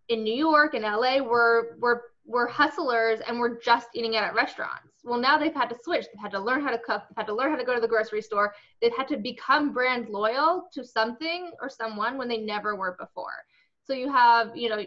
in 0.10 0.24
New 0.24 0.36
York 0.36 0.74
and 0.74 0.84
LA 0.84 1.20
were 1.20 1.78
were 1.80 2.04
were 2.26 2.48
hustlers 2.48 3.20
and 3.28 3.40
were 3.40 3.60
just 3.64 3.90
eating 3.96 4.16
out 4.16 4.24
at 4.24 4.36
restaurants. 4.36 5.02
Well, 5.04 5.20
now 5.20 5.38
they've 5.38 5.54
had 5.54 5.70
to 5.70 5.76
switch. 5.84 6.06
They've 6.06 6.22
had 6.22 6.32
to 6.32 6.40
learn 6.40 6.62
how 6.62 6.70
to 6.70 6.78
cook. 6.78 7.04
They've 7.10 7.18
had 7.18 7.28
to 7.28 7.36
learn 7.36 7.52
how 7.52 7.58
to 7.58 7.66
go 7.66 7.74
to 7.74 7.82
the 7.82 7.88
grocery 7.88 8.22
store. 8.22 8.54
They've 8.82 8.96
had 8.96 9.08
to 9.10 9.18
become 9.18 9.74
brand 9.74 10.10
loyal 10.10 10.68
to 10.74 10.86
something 10.86 11.52
or 11.62 11.70
someone 11.70 12.18
when 12.18 12.28
they 12.28 12.38
never 12.38 12.76
were 12.76 12.96
before. 13.00 13.44
So 13.84 13.94
you 13.94 14.12
have, 14.12 14.56
you 14.56 14.70
know, 14.70 14.84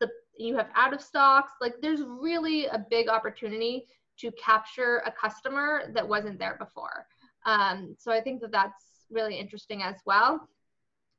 the 0.00 0.10
you 0.36 0.56
have 0.56 0.68
out 0.74 0.92
of 0.92 1.00
stocks. 1.00 1.52
Like 1.60 1.74
there's 1.80 2.02
really 2.02 2.66
a 2.66 2.84
big 2.90 3.08
opportunity 3.08 3.86
to 4.18 4.30
capture 4.32 5.02
a 5.06 5.12
customer 5.12 5.90
that 5.94 6.06
wasn't 6.06 6.38
there 6.38 6.56
before. 6.58 7.06
Um, 7.46 7.94
so 7.98 8.12
I 8.12 8.20
think 8.20 8.40
that 8.40 8.52
that's 8.52 9.06
really 9.10 9.38
interesting 9.38 9.82
as 9.82 9.96
well. 10.06 10.48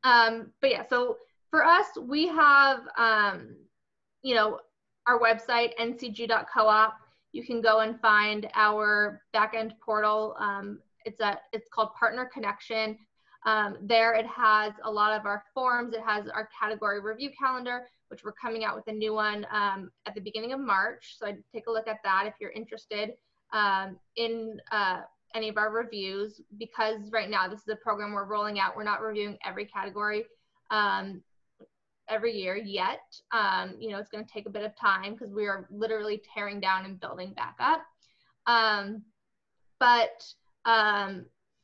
Um, 0.03 0.51
but 0.62 0.72
yeah, 0.72 0.84
so 0.88 1.17
for 1.50 1.63
us, 1.63 1.88
we 2.01 2.27
have, 2.27 2.81
um, 2.98 3.55
you 4.22 4.36
know, 4.36 4.60
our 5.07 5.19
website, 5.19 5.72
ncg.coop. 5.79 6.93
You 7.31 7.43
can 7.45 7.62
go 7.62 7.79
and 7.79 8.00
find 8.00 8.50
our 8.55 9.22
backend 9.36 9.74
portal. 9.79 10.36
Um, 10.39 10.79
it's 11.05 11.19
a, 11.19 11.39
it's 11.53 11.67
called 11.69 11.93
Partner 11.93 12.29
Connection. 12.34 12.98
Um, 13.45 13.77
there 13.81 14.15
it 14.15 14.25
has 14.25 14.73
a 14.83 14.91
lot 14.91 15.17
of 15.17 15.25
our 15.25 15.43
forms. 15.53 15.93
It 15.93 16.01
has 16.01 16.27
our 16.27 16.49
category 16.59 16.99
review 16.99 17.29
calendar, 17.37 17.87
which 18.07 18.23
we're 18.23 18.33
coming 18.33 18.65
out 18.65 18.75
with 18.75 18.87
a 18.87 18.91
new 18.91 19.13
one 19.13 19.45
um, 19.51 19.91
at 20.07 20.15
the 20.15 20.21
beginning 20.21 20.53
of 20.53 20.59
March. 20.59 21.15
So 21.19 21.27
I'd 21.27 21.43
take 21.53 21.67
a 21.67 21.71
look 21.71 21.87
at 21.87 21.99
that 22.03 22.25
if 22.25 22.33
you're 22.41 22.51
interested 22.51 23.11
um, 23.53 23.97
in 24.15 24.59
uh, 24.71 25.01
any 25.35 25.49
of 25.49 25.57
our 25.57 25.71
reviews, 25.71 26.41
because 26.57 27.11
right 27.11 27.29
now 27.29 27.47
this 27.47 27.59
is 27.59 27.67
a 27.67 27.75
program 27.75 28.13
we're 28.13 28.25
rolling 28.25 28.59
out. 28.59 28.75
We're 28.75 28.83
not 28.83 29.01
reviewing 29.01 29.37
every 29.45 29.65
category 29.65 30.25
um, 30.71 31.21
every 32.09 32.33
year 32.33 32.55
yet. 32.55 33.01
Um, 33.31 33.75
you 33.79 33.91
know, 33.91 33.99
it's 33.99 34.09
going 34.09 34.25
to 34.25 34.31
take 34.31 34.47
a 34.47 34.51
bit 34.51 34.63
of 34.63 34.75
time 34.75 35.13
because 35.13 35.33
we 35.33 35.45
are 35.45 35.67
literally 35.69 36.21
tearing 36.33 36.59
down 36.59 36.85
and 36.85 36.99
building 36.99 37.33
back 37.33 37.55
up. 37.59 37.81
Um, 38.47 39.03
but 39.79 40.23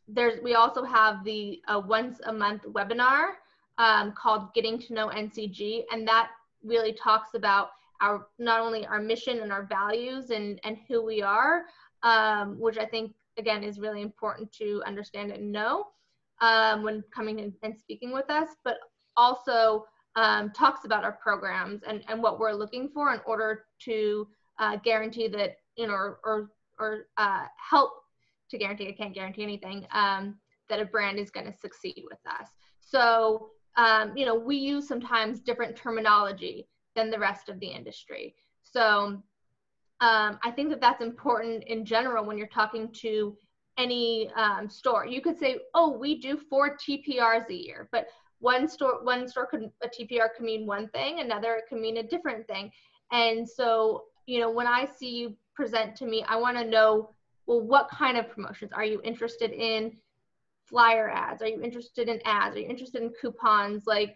there's 0.08 0.41
we 0.41 0.55
also 0.55 0.84
have 0.84 1.24
the 1.24 1.62
uh, 1.67 1.81
once 1.86 2.20
a 2.25 2.34
month 2.34 2.63
webinar 2.63 3.34
um, 3.77 4.13
called 4.13 4.53
Getting 4.53 4.79
to 4.79 4.93
Know 4.93 5.08
NCG, 5.08 5.84
and 5.91 6.08
that 6.08 6.29
really 6.63 6.93
talks 6.93 7.34
about 7.34 7.72
our 8.01 8.27
not 8.39 8.60
only 8.60 8.86
our 8.86 9.00
mission 9.00 9.39
and 9.39 9.51
our 9.51 9.63
values 9.63 10.31
and 10.31 10.60
and 10.63 10.77
who 10.88 11.03
we 11.03 11.22
are, 11.22 11.63
um, 12.03 12.60
which 12.60 12.77
I 12.77 12.86
think 12.86 13.13
again 13.38 13.63
is 13.63 13.79
really 13.79 14.01
important 14.01 14.51
to 14.53 14.84
understand 14.86 15.31
and 15.31 15.51
know 15.51 15.88
um, 16.41 16.84
when 16.84 17.03
coming 17.13 17.39
in 17.39 17.53
and 17.63 17.77
speaking 17.77 18.12
with 18.12 18.29
us, 18.29 18.50
but 18.63 18.77
also 19.15 19.86
um, 20.15 20.51
talks 20.51 20.86
about 20.86 21.03
our 21.03 21.13
programs 21.13 21.84
and 21.88 22.03
and 22.08 22.22
what 22.22 22.39
we're 22.39 22.53
looking 22.53 22.89
for 22.89 23.13
in 23.13 23.22
order 23.25 23.65
to 23.79 24.27
uh, 24.60 24.75
guarantee 24.77 25.27
that 25.27 25.58
you 25.75 25.88
know 25.88 25.93
or 25.93 26.20
or, 26.24 26.50
or 26.79 27.08
uh, 27.17 27.46
help 27.58 28.00
to 28.51 28.58
guarantee, 28.58 28.88
I 28.88 28.91
can't 28.91 29.13
guarantee 29.13 29.43
anything, 29.43 29.86
um, 29.91 30.38
that 30.70 30.79
a 30.79 30.86
brand 30.86 31.20
is 31.20 31.31
going 31.31 31.46
to 31.46 31.58
succeed 31.58 32.03
with 32.10 32.20
us. 32.27 32.50
So, 32.79 33.50
um, 33.77 34.15
you 34.15 34.25
know, 34.25 34.36
we 34.36 34.55
use 34.55 34.88
sometimes 34.88 35.39
different 35.39 35.75
terminology 35.75 36.67
than 36.96 37.10
the 37.10 37.20
rest 37.20 37.50
of 37.50 37.60
the 37.60 37.67
industry. 37.67 38.36
So, 38.63 39.22
um, 40.01 40.39
I 40.43 40.51
think 40.55 40.70
that 40.70 40.81
that's 40.81 41.01
important 41.01 41.63
in 41.65 41.86
general 41.86 42.25
when 42.25 42.38
you're 42.38 42.48
talking 42.48 42.91
to 42.93 43.38
any 43.77 44.29
um, 44.36 44.70
store. 44.70 45.05
You 45.05 45.22
could 45.22 45.39
say, 45.39 45.60
"Oh, 45.74 45.98
we 45.98 46.20
do 46.20 46.38
four 46.38 46.77
TPRs 46.77 47.50
a 47.50 47.53
year," 47.53 47.88
but 47.91 48.08
one 48.39 48.67
store 48.67 49.03
one 49.03 49.27
store 49.27 49.46
could 49.46 49.72
a 49.84 49.88
TPR 49.88 50.29
could 50.36 50.46
mean 50.46 50.65
one 50.65 50.89
thing, 50.89 51.20
another 51.20 51.55
it 51.55 51.65
could 51.70 51.79
mean 51.79 51.98
a 51.98 52.03
different 52.03 52.48
thing. 52.48 52.72
And 53.12 53.48
so, 53.48 54.05
you 54.25 54.39
know, 54.39 54.50
when 54.50 54.67
I 54.67 54.86
see 54.86 55.10
you 55.10 55.36
present 55.55 55.96
to 55.98 56.05
me, 56.05 56.24
I 56.27 56.36
want 56.36 56.58
to 56.58 56.65
know 56.65 57.12
well, 57.51 57.62
what 57.62 57.89
kind 57.89 58.17
of 58.17 58.29
promotions? 58.29 58.72
Are 58.74 58.86
you 58.86 59.01
interested 59.03 59.51
in 59.51 59.98
flyer 60.65 61.10
ads? 61.10 61.41
Are 61.41 61.48
you 61.48 61.62
interested 61.62 62.08
in 62.08 62.22
ads? 62.24 62.55
Are 62.55 62.60
you 62.60 62.67
interested 62.67 63.01
in 63.01 63.12
coupons? 63.20 63.84
Like, 63.86 64.15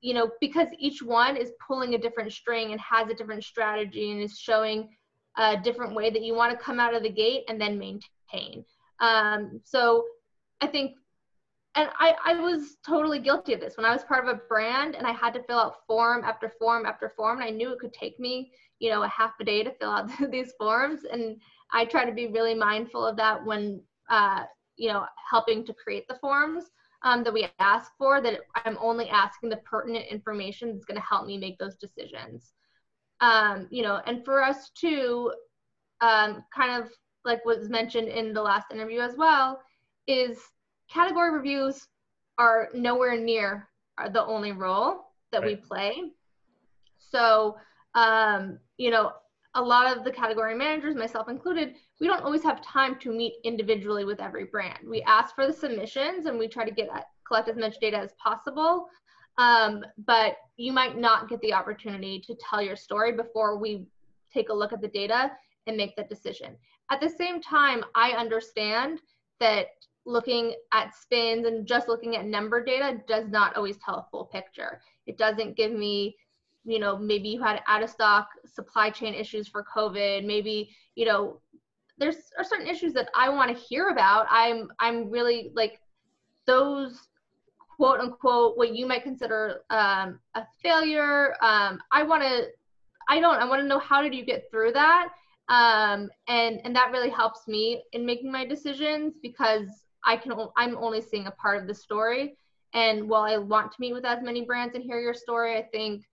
you 0.00 0.14
know, 0.14 0.30
because 0.40 0.68
each 0.78 1.02
one 1.02 1.36
is 1.36 1.52
pulling 1.66 1.94
a 1.94 1.98
different 1.98 2.32
string 2.32 2.72
and 2.72 2.80
has 2.80 3.10
a 3.10 3.14
different 3.14 3.44
strategy 3.44 4.10
and 4.10 4.22
is 4.22 4.38
showing 4.38 4.88
a 5.36 5.58
different 5.58 5.94
way 5.94 6.08
that 6.08 6.22
you 6.22 6.34
want 6.34 6.50
to 6.50 6.64
come 6.64 6.80
out 6.80 6.94
of 6.94 7.02
the 7.02 7.10
gate 7.10 7.44
and 7.48 7.60
then 7.60 7.78
maintain. 7.78 8.64
Um, 9.00 9.60
so 9.62 10.06
I 10.62 10.66
think, 10.66 10.92
and 11.74 11.90
I, 11.98 12.14
I 12.24 12.40
was 12.40 12.78
totally 12.86 13.18
guilty 13.18 13.52
of 13.52 13.60
this 13.60 13.76
when 13.76 13.84
I 13.84 13.92
was 13.92 14.02
part 14.04 14.26
of 14.26 14.34
a 14.34 14.40
brand 14.48 14.94
and 14.94 15.06
I 15.06 15.12
had 15.12 15.34
to 15.34 15.42
fill 15.42 15.58
out 15.58 15.86
form 15.86 16.24
after 16.24 16.50
form 16.58 16.86
after 16.86 17.12
form. 17.18 17.42
And 17.42 17.48
I 17.48 17.50
knew 17.50 17.70
it 17.72 17.80
could 17.80 17.92
take 17.92 18.18
me, 18.18 18.50
you 18.78 18.88
know, 18.88 19.02
a 19.02 19.08
half 19.08 19.32
a 19.42 19.44
day 19.44 19.62
to 19.62 19.72
fill 19.72 19.90
out 19.90 20.10
these 20.30 20.54
forms. 20.58 21.00
And 21.12 21.38
I 21.72 21.84
try 21.84 22.04
to 22.04 22.12
be 22.12 22.28
really 22.28 22.54
mindful 22.54 23.04
of 23.04 23.16
that 23.16 23.44
when, 23.44 23.80
uh, 24.08 24.44
you 24.76 24.88
know, 24.88 25.04
helping 25.30 25.64
to 25.66 25.74
create 25.74 26.06
the 26.08 26.18
forms 26.20 26.64
um, 27.02 27.24
that 27.24 27.32
we 27.32 27.48
ask 27.58 27.92
for, 27.98 28.20
that 28.20 28.40
I'm 28.64 28.78
only 28.80 29.08
asking 29.08 29.50
the 29.50 29.58
pertinent 29.58 30.06
information 30.10 30.72
that's 30.72 30.84
going 30.84 31.00
to 31.00 31.06
help 31.06 31.26
me 31.26 31.38
make 31.38 31.58
those 31.58 31.76
decisions. 31.76 32.52
Um, 33.20 33.66
you 33.70 33.82
know, 33.82 34.00
and 34.06 34.24
for 34.24 34.42
us 34.42 34.70
too, 34.70 35.32
um, 36.00 36.44
kind 36.54 36.82
of 36.82 36.90
like 37.24 37.44
was 37.44 37.68
mentioned 37.68 38.08
in 38.08 38.32
the 38.32 38.42
last 38.42 38.70
interview 38.70 39.00
as 39.00 39.16
well, 39.16 39.60
is 40.06 40.38
category 40.90 41.32
reviews 41.32 41.86
are 42.38 42.68
nowhere 42.74 43.18
near 43.18 43.68
the 44.12 44.24
only 44.24 44.52
role 44.52 45.06
that 45.32 45.42
right. 45.42 45.48
we 45.48 45.56
play. 45.56 46.02
So, 46.98 47.56
um, 47.94 48.58
you 48.76 48.90
know, 48.90 49.12
a 49.56 49.62
lot 49.62 49.96
of 49.96 50.04
the 50.04 50.10
category 50.10 50.54
managers, 50.54 50.94
myself 50.94 51.28
included, 51.28 51.74
we 51.98 52.06
don't 52.06 52.22
always 52.22 52.42
have 52.42 52.60
time 52.60 52.98
to 53.00 53.10
meet 53.10 53.34
individually 53.42 54.04
with 54.04 54.20
every 54.20 54.44
brand. 54.44 54.78
We 54.86 55.02
ask 55.02 55.34
for 55.34 55.46
the 55.46 55.52
submissions 55.52 56.26
and 56.26 56.38
we 56.38 56.46
try 56.46 56.64
to 56.64 56.70
get 56.70 56.88
collect 57.26 57.48
as 57.48 57.56
much 57.56 57.80
data 57.80 57.96
as 57.96 58.12
possible. 58.22 58.86
Um, 59.38 59.84
but 60.06 60.36
you 60.56 60.72
might 60.72 60.96
not 60.96 61.28
get 61.28 61.40
the 61.40 61.54
opportunity 61.54 62.22
to 62.26 62.34
tell 62.36 62.62
your 62.62 62.76
story 62.76 63.12
before 63.12 63.58
we 63.58 63.86
take 64.32 64.50
a 64.50 64.54
look 64.54 64.72
at 64.72 64.80
the 64.80 64.88
data 64.88 65.32
and 65.66 65.76
make 65.76 65.96
that 65.96 66.08
decision. 66.08 66.56
At 66.90 67.00
the 67.00 67.08
same 67.08 67.40
time, 67.40 67.82
I 67.94 68.12
understand 68.12 69.00
that 69.40 69.68
looking 70.04 70.54
at 70.72 70.94
spins 70.94 71.46
and 71.46 71.66
just 71.66 71.88
looking 71.88 72.14
at 72.16 72.26
number 72.26 72.62
data 72.62 73.00
does 73.08 73.28
not 73.28 73.56
always 73.56 73.76
tell 73.78 73.96
a 73.96 74.06
full 74.10 74.26
picture. 74.26 74.80
It 75.06 75.18
doesn't 75.18 75.56
give 75.56 75.72
me 75.72 76.16
you 76.66 76.78
know 76.78 76.98
maybe 76.98 77.28
you 77.28 77.42
had 77.42 77.60
out 77.66 77.82
of 77.82 77.88
stock 77.90 78.28
supply 78.44 78.90
chain 78.90 79.14
issues 79.14 79.48
for 79.48 79.64
covid 79.64 80.24
maybe 80.26 80.68
you 80.94 81.06
know 81.06 81.40
there's 81.98 82.16
are 82.36 82.44
certain 82.44 82.66
issues 82.66 82.92
that 82.92 83.08
i 83.14 83.28
want 83.28 83.54
to 83.54 83.64
hear 83.64 83.88
about 83.88 84.26
i'm 84.30 84.68
i'm 84.80 85.08
really 85.08 85.50
like 85.54 85.80
those 86.46 87.08
quote 87.76 88.00
unquote 88.00 88.56
what 88.56 88.74
you 88.74 88.86
might 88.86 89.02
consider 89.02 89.62
um, 89.70 90.18
a 90.34 90.42
failure 90.62 91.34
um, 91.42 91.78
i 91.92 92.02
want 92.02 92.22
to 92.22 92.46
I 93.08 93.20
don't. 93.20 93.36
I 93.36 93.44
want 93.44 93.62
to 93.62 93.68
know 93.68 93.78
how 93.78 94.02
did 94.02 94.14
you 94.14 94.24
get 94.24 94.50
through 94.50 94.72
that? 94.72 95.08
Um, 95.48 96.10
and 96.28 96.60
and 96.64 96.74
that 96.74 96.90
really 96.90 97.10
helps 97.10 97.46
me 97.46 97.84
in 97.92 98.04
making 98.04 98.32
my 98.32 98.44
decisions 98.44 99.14
because 99.22 99.68
I 100.04 100.16
can 100.16 100.32
I'm 100.56 100.76
only 100.76 101.00
seeing 101.00 101.26
a 101.26 101.30
part 101.32 101.60
of 101.60 101.66
the 101.66 101.74
story. 101.74 102.36
And 102.74 103.08
while 103.08 103.22
I 103.22 103.36
want 103.38 103.70
to 103.72 103.76
meet 103.80 103.92
with 103.92 104.04
as 104.04 104.22
many 104.22 104.44
brands 104.44 104.74
and 104.74 104.84
hear 104.84 105.00
your 105.00 105.14
story, 105.14 105.56
I 105.56 105.62
think 105.62 106.04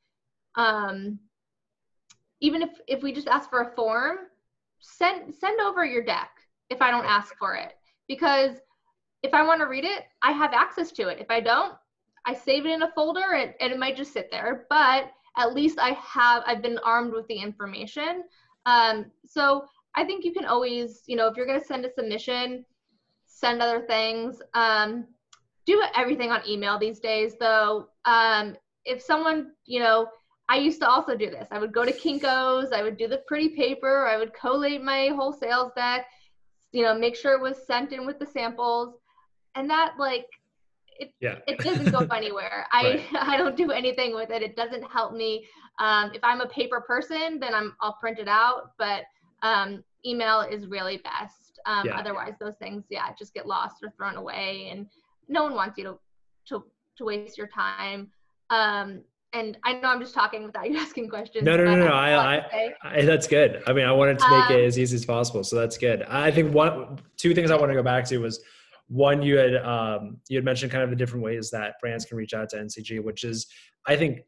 um, 0.55 1.19
even 2.41 2.61
if 2.61 2.69
if 2.87 3.01
we 3.03 3.13
just 3.13 3.27
ask 3.27 3.49
for 3.49 3.61
a 3.61 3.75
form, 3.75 4.17
send 4.79 5.33
send 5.33 5.59
over 5.61 5.85
your 5.85 6.03
deck 6.03 6.29
if 6.69 6.81
I 6.81 6.91
don't 6.91 7.05
ask 7.05 7.35
for 7.37 7.55
it 7.55 7.73
because 8.07 8.57
if 9.23 9.33
I 9.33 9.43
want 9.43 9.61
to 9.61 9.67
read 9.67 9.85
it, 9.85 10.03
I 10.21 10.31
have 10.31 10.53
access 10.53 10.91
to 10.93 11.07
it. 11.07 11.19
If 11.19 11.27
I 11.29 11.39
don't, 11.39 11.73
I 12.25 12.33
save 12.33 12.65
it 12.65 12.71
in 12.71 12.83
a 12.83 12.91
folder 12.91 13.33
and, 13.35 13.53
and 13.61 13.71
it 13.71 13.79
might 13.79 13.95
just 13.95 14.13
sit 14.13 14.29
there. 14.29 14.65
But 14.69 15.11
at 15.37 15.53
least 15.53 15.79
I 15.79 15.91
have 15.91 16.43
I've 16.45 16.61
been 16.61 16.77
armed 16.79 17.13
with 17.13 17.27
the 17.27 17.37
information. 17.37 18.23
Um, 18.65 19.05
so 19.25 19.65
I 19.95 20.03
think 20.03 20.25
you 20.25 20.33
can 20.33 20.45
always, 20.45 21.03
you 21.07 21.15
know, 21.15 21.27
if 21.27 21.37
you're 21.37 21.45
going 21.45 21.59
to 21.59 21.65
send 21.65 21.85
a 21.85 21.93
submission, 21.93 22.65
send 23.25 23.61
other 23.61 23.81
things. 23.81 24.41
Um, 24.53 25.07
do 25.65 25.81
everything 25.95 26.31
on 26.31 26.47
email 26.47 26.77
these 26.77 26.99
days, 26.99 27.35
though. 27.39 27.87
Um, 28.05 28.55
if 28.85 29.01
someone, 29.01 29.51
you 29.65 29.79
know, 29.79 30.07
I 30.49 30.57
used 30.57 30.81
to 30.81 30.89
also 30.89 31.15
do 31.15 31.29
this. 31.29 31.47
I 31.51 31.59
would 31.59 31.73
go 31.73 31.85
to 31.85 31.91
Kinko's, 31.91 32.71
I 32.71 32.83
would 32.83 32.97
do 32.97 33.07
the 33.07 33.23
pretty 33.27 33.49
paper, 33.49 34.07
I 34.07 34.17
would 34.17 34.33
collate 34.33 34.83
my 34.83 35.07
whole 35.07 35.33
sales 35.33 35.71
deck, 35.75 36.05
you 36.71 36.83
know, 36.83 36.93
make 36.93 37.15
sure 37.15 37.33
it 37.33 37.41
was 37.41 37.65
sent 37.65 37.93
in 37.93 38.05
with 38.05 38.19
the 38.19 38.25
samples. 38.25 38.95
And 39.55 39.69
that, 39.69 39.93
like, 39.97 40.25
it, 40.99 41.11
yeah. 41.21 41.37
it 41.47 41.59
doesn't 41.59 41.91
go 41.91 41.99
anywhere. 42.15 42.67
I. 42.71 43.05
I 43.19 43.37
don't 43.37 43.55
do 43.55 43.71
anything 43.71 44.13
with 44.13 44.29
it. 44.31 44.41
It 44.41 44.55
doesn't 44.55 44.83
help 44.83 45.13
me. 45.13 45.45
Um, 45.79 46.11
if 46.13 46.23
I'm 46.23 46.41
a 46.41 46.47
paper 46.47 46.81
person, 46.81 47.39
then 47.39 47.53
I'm, 47.53 47.75
I'll 47.81 47.97
print 47.99 48.19
it 48.19 48.27
out. 48.27 48.71
But 48.77 49.03
um, 49.41 49.83
email 50.05 50.41
is 50.41 50.67
really 50.67 50.97
best. 50.97 51.59
Um, 51.65 51.85
yeah. 51.85 51.97
Otherwise, 51.97 52.33
those 52.39 52.55
things, 52.59 52.85
yeah, 52.89 53.09
just 53.17 53.33
get 53.33 53.47
lost 53.47 53.77
or 53.83 53.91
thrown 53.95 54.15
away, 54.15 54.69
and 54.71 54.87
no 55.27 55.43
one 55.43 55.55
wants 55.55 55.77
you 55.77 55.83
to 55.85 55.99
to 56.49 56.63
to 56.97 57.05
waste 57.05 57.37
your 57.37 57.47
time. 57.47 58.09
Um, 58.49 59.01
and 59.33 59.57
I 59.63 59.73
know 59.73 59.89
I'm 59.89 59.99
just 59.99 60.13
talking 60.13 60.43
without 60.43 60.69
you 60.69 60.77
asking 60.77 61.09
questions. 61.09 61.43
No, 61.43 61.57
no, 61.57 61.65
no, 61.65 61.75
no. 61.75 61.87
I, 61.87 62.37
I, 62.37 62.73
I, 62.83 63.01
that's 63.01 63.27
good. 63.27 63.63
I 63.67 63.73
mean, 63.73 63.85
I 63.85 63.91
wanted 63.91 64.19
to 64.19 64.29
make 64.29 64.49
um, 64.49 64.57
it 64.57 64.65
as 64.65 64.79
easy 64.79 64.95
as 64.95 65.05
possible, 65.05 65.43
so 65.43 65.55
that's 65.55 65.77
good. 65.77 66.03
I 66.03 66.31
think 66.31 66.53
one, 66.53 66.99
two 67.17 67.33
things 67.33 67.51
I 67.51 67.55
want 67.55 67.71
to 67.71 67.75
go 67.75 67.83
back 67.83 68.05
to 68.05 68.17
was 68.19 68.39
one 68.87 69.21
you 69.21 69.37
had 69.37 69.55
um, 69.55 70.17
you 70.29 70.37
had 70.37 70.45
mentioned 70.45 70.71
kind 70.71 70.83
of 70.83 70.89
the 70.89 70.95
different 70.95 71.23
ways 71.23 71.49
that 71.51 71.79
brands 71.81 72.05
can 72.05 72.17
reach 72.17 72.33
out 72.33 72.49
to 72.49 72.57
ncg 72.57 73.03
which 73.03 73.23
is 73.23 73.47
i 73.87 73.95
think 73.95 74.19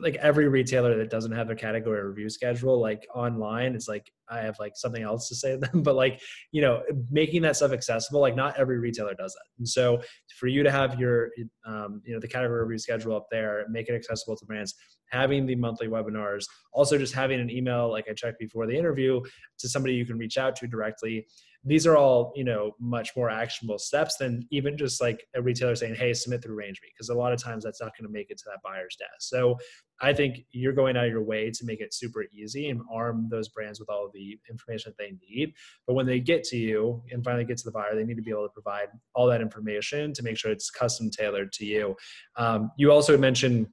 like 0.00 0.14
every 0.16 0.48
retailer 0.48 0.96
that 0.96 1.10
doesn't 1.10 1.32
have 1.32 1.50
a 1.50 1.54
category 1.54 2.06
review 2.06 2.28
schedule 2.28 2.80
like 2.80 3.04
online 3.14 3.74
it's 3.74 3.88
like 3.88 4.12
i 4.28 4.38
have 4.38 4.56
like 4.60 4.76
something 4.76 5.02
else 5.02 5.28
to 5.28 5.34
say 5.34 5.52
to 5.52 5.58
them 5.58 5.82
but 5.82 5.96
like 5.96 6.20
you 6.52 6.62
know 6.62 6.82
making 7.10 7.42
that 7.42 7.56
stuff 7.56 7.72
accessible 7.72 8.20
like 8.20 8.36
not 8.36 8.56
every 8.58 8.78
retailer 8.78 9.14
does 9.14 9.32
that. 9.34 9.44
And 9.58 9.68
so 9.68 10.00
for 10.38 10.46
you 10.46 10.62
to 10.62 10.70
have 10.70 11.00
your 11.00 11.30
um, 11.66 12.00
you 12.04 12.14
know 12.14 12.20
the 12.20 12.28
category 12.28 12.62
review 12.62 12.78
schedule 12.78 13.16
up 13.16 13.26
there 13.30 13.64
make 13.68 13.88
it 13.88 13.94
accessible 13.94 14.36
to 14.36 14.46
brands 14.46 14.74
having 15.10 15.46
the 15.46 15.56
monthly 15.56 15.88
webinars 15.88 16.44
also 16.72 16.96
just 16.96 17.14
having 17.14 17.40
an 17.40 17.50
email 17.50 17.90
like 17.90 18.06
i 18.08 18.12
checked 18.12 18.38
before 18.38 18.66
the 18.66 18.76
interview 18.76 19.20
to 19.58 19.68
somebody 19.68 19.94
you 19.94 20.06
can 20.06 20.18
reach 20.18 20.38
out 20.38 20.54
to 20.56 20.66
directly 20.66 21.26
these 21.66 21.86
are 21.86 21.96
all 21.96 22.32
you 22.36 22.44
know 22.44 22.72
much 22.80 23.10
more 23.16 23.28
actionable 23.28 23.78
steps 23.78 24.16
than 24.16 24.46
even 24.50 24.78
just 24.78 25.00
like 25.00 25.26
a 25.34 25.42
retailer 25.42 25.74
saying 25.74 25.94
hey 25.94 26.14
submit 26.14 26.42
through 26.42 26.56
RangeMe, 26.56 26.92
because 26.94 27.08
a 27.08 27.14
lot 27.14 27.32
of 27.32 27.42
times 27.42 27.64
that's 27.64 27.80
not 27.80 27.92
going 27.98 28.06
to 28.06 28.12
make 28.12 28.30
it 28.30 28.38
to 28.38 28.44
that 28.46 28.62
buyer's 28.64 28.96
desk. 28.96 29.10
So 29.18 29.58
i 30.02 30.12
think 30.12 30.40
you're 30.52 30.74
going 30.74 30.94
out 30.94 31.06
of 31.06 31.10
your 31.10 31.22
way 31.22 31.50
to 31.50 31.64
make 31.64 31.80
it 31.80 31.94
super 31.94 32.24
easy 32.32 32.68
and 32.68 32.82
arm 32.92 33.28
those 33.30 33.48
brands 33.48 33.80
with 33.80 33.88
all 33.88 34.10
the 34.12 34.38
information 34.50 34.92
that 34.92 35.02
they 35.02 35.16
need. 35.26 35.54
But 35.86 35.94
when 35.94 36.06
they 36.06 36.20
get 36.20 36.44
to 36.44 36.56
you 36.56 37.02
and 37.10 37.24
finally 37.24 37.44
get 37.44 37.56
to 37.58 37.64
the 37.64 37.72
buyer 37.72 37.94
they 37.94 38.04
need 38.04 38.16
to 38.16 38.22
be 38.22 38.30
able 38.30 38.46
to 38.46 38.52
provide 38.52 38.88
all 39.14 39.26
that 39.26 39.40
information 39.40 40.12
to 40.12 40.22
make 40.22 40.36
sure 40.38 40.50
it's 40.50 40.70
custom 40.70 41.10
tailored 41.10 41.52
to 41.54 41.64
you. 41.64 41.96
Um, 42.36 42.70
you 42.76 42.92
also 42.92 43.16
mentioned 43.16 43.68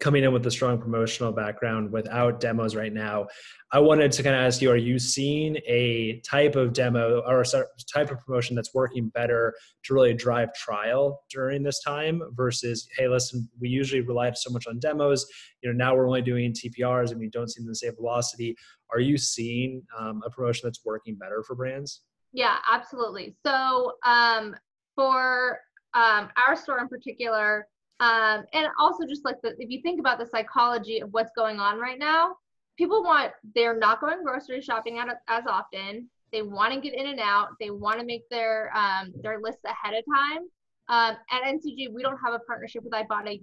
coming 0.00 0.24
in 0.24 0.32
with 0.32 0.44
a 0.46 0.50
strong 0.50 0.78
promotional 0.78 1.32
background 1.32 1.92
without 1.92 2.40
demos 2.40 2.74
right 2.74 2.92
now. 2.92 3.26
I 3.72 3.78
wanted 3.78 4.12
to 4.12 4.22
kind 4.22 4.34
of 4.34 4.42
ask 4.42 4.60
you: 4.60 4.70
Are 4.70 4.76
you 4.76 4.98
seeing 4.98 5.56
a 5.66 6.20
type 6.20 6.56
of 6.56 6.72
demo 6.72 7.22
or 7.26 7.42
a 7.42 7.46
type 7.92 8.10
of 8.10 8.18
promotion 8.20 8.56
that's 8.56 8.74
working 8.74 9.08
better 9.08 9.54
to 9.84 9.94
really 9.94 10.14
drive 10.14 10.52
trial 10.54 11.22
during 11.30 11.62
this 11.62 11.80
time 11.80 12.22
versus, 12.32 12.88
hey, 12.96 13.08
listen, 13.08 13.48
we 13.60 13.68
usually 13.68 14.00
rely 14.00 14.30
so 14.34 14.50
much 14.50 14.66
on 14.66 14.78
demos. 14.78 15.26
You 15.62 15.72
know, 15.72 15.76
now 15.76 15.94
we're 15.94 16.06
only 16.06 16.22
doing 16.22 16.52
TPRs 16.52 17.10
and 17.10 17.20
we 17.20 17.28
don't 17.28 17.50
see 17.50 17.62
the 17.64 17.74
same 17.74 17.94
velocity. 17.94 18.56
Are 18.92 19.00
you 19.00 19.16
seeing 19.16 19.82
um, 19.98 20.22
a 20.24 20.30
promotion 20.30 20.62
that's 20.64 20.84
working 20.84 21.14
better 21.14 21.42
for 21.42 21.54
brands? 21.54 22.02
Yeah, 22.32 22.56
absolutely. 22.70 23.36
So 23.44 23.94
um, 24.04 24.56
for 24.94 25.58
um, 25.94 26.30
our 26.36 26.56
store 26.56 26.78
in 26.80 26.88
particular, 26.88 27.66
um, 28.00 28.44
and 28.52 28.66
also 28.78 29.06
just 29.06 29.24
like 29.24 29.36
the, 29.42 29.54
if 29.58 29.70
you 29.70 29.80
think 29.82 30.00
about 30.00 30.18
the 30.18 30.26
psychology 30.26 31.00
of 31.00 31.12
what's 31.12 31.30
going 31.36 31.60
on 31.60 31.78
right 31.78 31.98
now, 31.98 32.36
people 32.76 33.02
want, 33.02 33.32
they're 33.54 33.78
not 33.78 34.00
going 34.00 34.22
grocery 34.24 34.60
shopping 34.60 34.98
as 35.28 35.44
often. 35.46 36.08
They 36.32 36.42
want 36.42 36.72
to 36.72 36.80
get 36.80 36.94
in 36.94 37.06
and 37.06 37.20
out. 37.20 37.50
They 37.60 37.70
want 37.70 38.00
to 38.00 38.06
make 38.06 38.28
their, 38.30 38.74
um, 38.76 39.12
their 39.22 39.40
lists 39.40 39.62
ahead 39.64 39.94
of 39.94 40.04
time. 40.12 40.42
Um, 40.88 41.16
at 41.30 41.42
NCG, 41.44 41.92
we 41.92 42.02
don't 42.02 42.18
have 42.24 42.34
a 42.34 42.40
partnership 42.40 42.82
with 42.82 42.92
Ibotta 42.92 43.40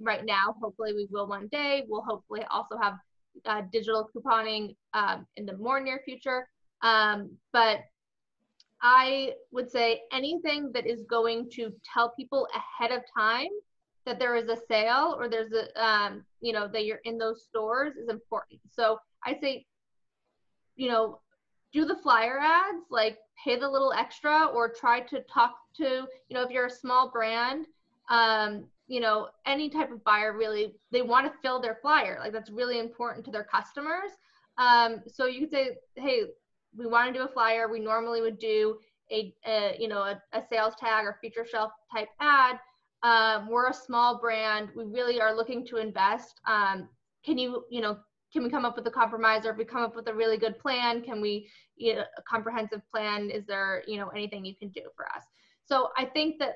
right 0.00 0.24
now. 0.24 0.54
Hopefully 0.62 0.94
we 0.94 1.08
will 1.10 1.28
one 1.28 1.48
day. 1.48 1.84
We'll 1.88 2.02
hopefully 2.02 2.44
also 2.50 2.78
have 2.80 2.94
uh, 3.44 3.62
digital 3.72 4.08
couponing 4.16 4.74
um, 4.94 5.26
in 5.36 5.46
the 5.46 5.56
more 5.56 5.80
near 5.80 6.00
future. 6.04 6.48
Um, 6.82 7.36
but 7.52 7.80
I 8.80 9.32
would 9.50 9.70
say 9.70 10.02
anything 10.12 10.70
that 10.72 10.86
is 10.86 11.02
going 11.10 11.50
to 11.54 11.72
tell 11.92 12.12
people 12.16 12.46
ahead 12.54 12.92
of 12.92 13.02
time 13.16 13.48
that 14.08 14.18
there 14.18 14.36
is 14.36 14.48
a 14.48 14.56
sale 14.68 15.14
or 15.18 15.28
there's 15.28 15.52
a 15.52 15.84
um, 15.84 16.24
you 16.40 16.52
know 16.52 16.66
that 16.66 16.86
you're 16.86 17.00
in 17.04 17.18
those 17.18 17.44
stores 17.44 17.94
is 17.96 18.08
important. 18.08 18.60
So 18.68 18.98
i 19.26 19.36
say 19.40 19.66
you 20.76 20.88
know 20.88 21.20
do 21.72 21.84
the 21.84 21.96
flyer 21.96 22.38
ads 22.38 22.84
like 22.90 23.18
pay 23.44 23.58
the 23.58 23.68
little 23.68 23.92
extra 23.92 24.46
or 24.46 24.72
try 24.72 25.00
to 25.00 25.20
talk 25.22 25.56
to 25.76 26.06
you 26.28 26.34
know 26.34 26.42
if 26.42 26.50
you're 26.50 26.66
a 26.66 26.70
small 26.70 27.10
brand 27.10 27.66
um, 28.08 28.64
you 28.86 29.00
know 29.00 29.28
any 29.44 29.68
type 29.68 29.90
of 29.90 30.02
buyer 30.04 30.32
really 30.32 30.74
they 30.90 31.02
want 31.02 31.26
to 31.26 31.38
fill 31.42 31.60
their 31.60 31.78
flyer. 31.82 32.18
Like 32.20 32.32
that's 32.32 32.50
really 32.50 32.78
important 32.78 33.24
to 33.26 33.30
their 33.30 33.44
customers. 33.44 34.12
Um, 34.56 35.02
so 35.06 35.26
you 35.26 35.40
could 35.40 35.50
say 35.50 35.76
hey 35.96 36.22
we 36.76 36.86
want 36.86 37.12
to 37.12 37.18
do 37.18 37.24
a 37.24 37.28
flyer. 37.28 37.68
We 37.68 37.80
normally 37.80 38.20
would 38.20 38.38
do 38.38 38.78
a, 39.10 39.34
a 39.46 39.76
you 39.78 39.88
know 39.88 40.02
a, 40.02 40.22
a 40.32 40.42
sales 40.50 40.74
tag 40.80 41.04
or 41.04 41.18
feature 41.20 41.44
shelf 41.44 41.72
type 41.92 42.08
ad 42.20 42.58
um, 43.02 43.48
we're 43.48 43.68
a 43.68 43.74
small 43.74 44.18
brand. 44.18 44.70
We 44.74 44.84
really 44.84 45.20
are 45.20 45.34
looking 45.34 45.66
to 45.66 45.76
invest. 45.76 46.40
Um, 46.46 46.88
can 47.24 47.38
you, 47.38 47.64
you 47.70 47.80
know, 47.80 47.98
can 48.32 48.42
we 48.42 48.50
come 48.50 48.64
up 48.64 48.76
with 48.76 48.86
a 48.86 48.90
compromise 48.90 49.46
or 49.46 49.50
if 49.52 49.56
we 49.56 49.64
come 49.64 49.82
up 49.82 49.96
with 49.96 50.08
a 50.08 50.14
really 50.14 50.36
good 50.36 50.58
plan, 50.58 51.02
can 51.02 51.20
we, 51.20 51.48
you 51.76 51.96
know, 51.96 52.02
a 52.16 52.22
comprehensive 52.22 52.82
plan? 52.90 53.30
Is 53.30 53.46
there, 53.46 53.82
you 53.86 53.96
know, 53.96 54.08
anything 54.08 54.44
you 54.44 54.54
can 54.54 54.68
do 54.68 54.82
for 54.94 55.06
us? 55.06 55.22
So 55.64 55.88
I 55.96 56.04
think 56.04 56.38
that, 56.40 56.54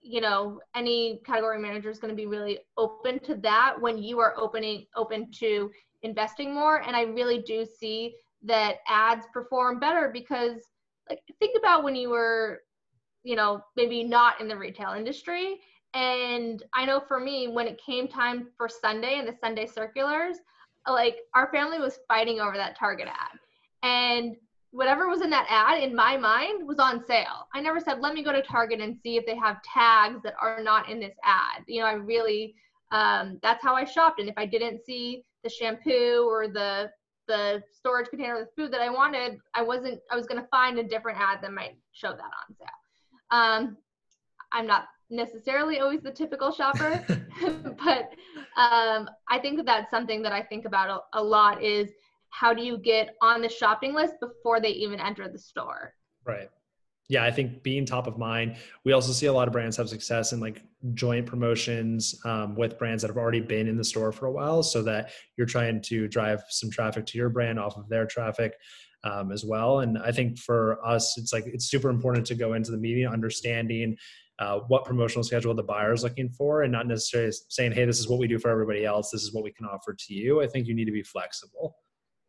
you 0.00 0.20
know, 0.20 0.60
any 0.74 1.20
category 1.26 1.58
manager 1.60 1.90
is 1.90 1.98
going 1.98 2.10
to 2.10 2.16
be 2.16 2.26
really 2.26 2.60
open 2.76 3.18
to 3.20 3.34
that 3.36 3.76
when 3.78 3.98
you 3.98 4.20
are 4.20 4.34
opening, 4.38 4.86
open 4.96 5.30
to 5.38 5.70
investing 6.02 6.54
more. 6.54 6.82
And 6.82 6.96
I 6.96 7.02
really 7.02 7.42
do 7.42 7.64
see 7.64 8.16
that 8.44 8.76
ads 8.88 9.26
perform 9.32 9.78
better 9.78 10.10
because 10.12 10.60
like 11.08 11.20
think 11.38 11.56
about 11.58 11.84
when 11.84 11.94
you 11.94 12.10
were 12.10 12.60
you 13.22 13.36
know 13.36 13.62
maybe 13.76 14.02
not 14.02 14.40
in 14.40 14.48
the 14.48 14.56
retail 14.56 14.92
industry 14.92 15.60
and 15.94 16.62
I 16.74 16.84
know 16.84 17.00
for 17.00 17.20
me, 17.20 17.48
when 17.48 17.66
it 17.66 17.80
came 17.84 18.08
time 18.08 18.48
for 18.56 18.68
Sunday 18.68 19.18
and 19.18 19.28
the 19.28 19.36
Sunday 19.40 19.66
circulars, 19.66 20.36
like 20.88 21.18
our 21.34 21.50
family 21.52 21.78
was 21.78 21.98
fighting 22.08 22.40
over 22.40 22.56
that 22.56 22.78
Target 22.78 23.08
ad. 23.08 23.38
And 23.82 24.36
whatever 24.70 25.08
was 25.08 25.20
in 25.20 25.30
that 25.30 25.46
ad 25.50 25.82
in 25.82 25.94
my 25.94 26.16
mind 26.16 26.66
was 26.66 26.78
on 26.78 27.04
sale. 27.04 27.46
I 27.54 27.60
never 27.60 27.78
said, 27.78 28.00
let 28.00 28.14
me 28.14 28.24
go 28.24 28.32
to 28.32 28.42
Target 28.42 28.80
and 28.80 28.96
see 29.02 29.16
if 29.16 29.26
they 29.26 29.36
have 29.36 29.62
tags 29.62 30.22
that 30.22 30.34
are 30.40 30.62
not 30.62 30.88
in 30.88 30.98
this 30.98 31.14
ad. 31.24 31.62
You 31.66 31.82
know, 31.82 31.86
I 31.86 31.92
really, 31.92 32.54
um, 32.90 33.38
that's 33.42 33.62
how 33.62 33.74
I 33.74 33.84
shopped. 33.84 34.18
And 34.18 34.28
if 34.28 34.34
I 34.38 34.46
didn't 34.46 34.84
see 34.84 35.24
the 35.44 35.50
shampoo 35.50 36.26
or 36.26 36.48
the, 36.48 36.90
the 37.28 37.62
storage 37.70 38.08
container 38.08 38.40
of 38.40 38.46
the 38.46 38.62
food 38.62 38.72
that 38.72 38.80
I 38.80 38.88
wanted, 38.88 39.38
I 39.54 39.62
wasn't, 39.62 40.00
I 40.10 40.16
was 40.16 40.26
going 40.26 40.40
to 40.40 40.48
find 40.48 40.78
a 40.78 40.84
different 40.84 41.20
ad 41.20 41.40
that 41.42 41.52
might 41.52 41.76
show 41.92 42.10
that 42.10 42.20
on 42.20 42.56
sale. 42.58 42.68
Um, 43.30 43.76
I'm 44.52 44.66
not 44.66 44.86
necessarily 45.12 45.78
always 45.78 46.00
the 46.00 46.10
typical 46.10 46.50
shopper, 46.50 47.04
but 47.84 48.10
um, 48.56 49.08
I 49.28 49.38
think 49.40 49.56
that 49.58 49.66
that's 49.66 49.90
something 49.90 50.22
that 50.22 50.32
I 50.32 50.42
think 50.42 50.64
about 50.64 51.04
a, 51.12 51.20
a, 51.20 51.22
lot 51.22 51.62
is 51.62 51.90
how 52.30 52.52
do 52.52 52.62
you 52.62 52.78
get 52.78 53.14
on 53.20 53.40
the 53.42 53.48
shopping 53.48 53.94
list 53.94 54.14
before 54.20 54.60
they 54.60 54.70
even 54.70 54.98
enter 54.98 55.28
the 55.28 55.38
store? 55.38 55.94
Right. 56.24 56.48
yeah, 57.08 57.24
I 57.24 57.30
think 57.30 57.62
being 57.62 57.84
top 57.84 58.06
of 58.06 58.18
mind. 58.18 58.56
We 58.84 58.92
also 58.92 59.12
see 59.12 59.26
a 59.26 59.32
lot 59.32 59.48
of 59.48 59.52
brands 59.52 59.76
have 59.76 59.88
success 59.88 60.32
in 60.32 60.40
like 60.40 60.62
joint 60.94 61.26
promotions 61.26 62.14
um, 62.24 62.54
with 62.54 62.78
brands 62.78 63.02
that 63.02 63.08
have 63.08 63.16
already 63.16 63.40
been 63.40 63.68
in 63.68 63.76
the 63.76 63.84
store 63.84 64.12
for 64.12 64.26
a 64.26 64.32
while, 64.32 64.62
so 64.62 64.82
that 64.82 65.10
you're 65.36 65.46
trying 65.46 65.82
to 65.82 66.08
drive 66.08 66.42
some 66.48 66.70
traffic 66.70 67.06
to 67.06 67.18
your 67.18 67.28
brand 67.28 67.58
off 67.58 67.76
of 67.76 67.88
their 67.88 68.06
traffic 68.06 68.54
um, 69.04 69.32
as 69.32 69.44
well. 69.44 69.80
And 69.80 69.98
I 69.98 70.12
think 70.12 70.38
for 70.38 70.84
us, 70.86 71.18
it's 71.18 71.32
like 71.32 71.44
it's 71.46 71.66
super 71.66 71.90
important 71.90 72.26
to 72.26 72.34
go 72.34 72.54
into 72.54 72.70
the 72.70 72.78
meeting 72.78 73.06
understanding 73.06 73.96
uh, 74.42 74.58
what 74.66 74.84
promotional 74.84 75.22
schedule 75.22 75.54
the 75.54 75.62
buyer 75.62 75.92
is 75.92 76.02
looking 76.02 76.28
for, 76.28 76.62
and 76.62 76.72
not 76.72 76.88
necessarily 76.88 77.32
saying, 77.48 77.72
"Hey, 77.72 77.84
this 77.84 78.00
is 78.00 78.08
what 78.08 78.18
we 78.18 78.26
do 78.26 78.38
for 78.38 78.50
everybody 78.50 78.84
else. 78.84 79.10
This 79.10 79.22
is 79.22 79.32
what 79.32 79.44
we 79.44 79.52
can 79.52 79.66
offer 79.66 79.94
to 79.94 80.14
you." 80.14 80.42
I 80.42 80.48
think 80.48 80.66
you 80.66 80.74
need 80.74 80.86
to 80.86 80.92
be 80.92 81.02
flexible. 81.02 81.76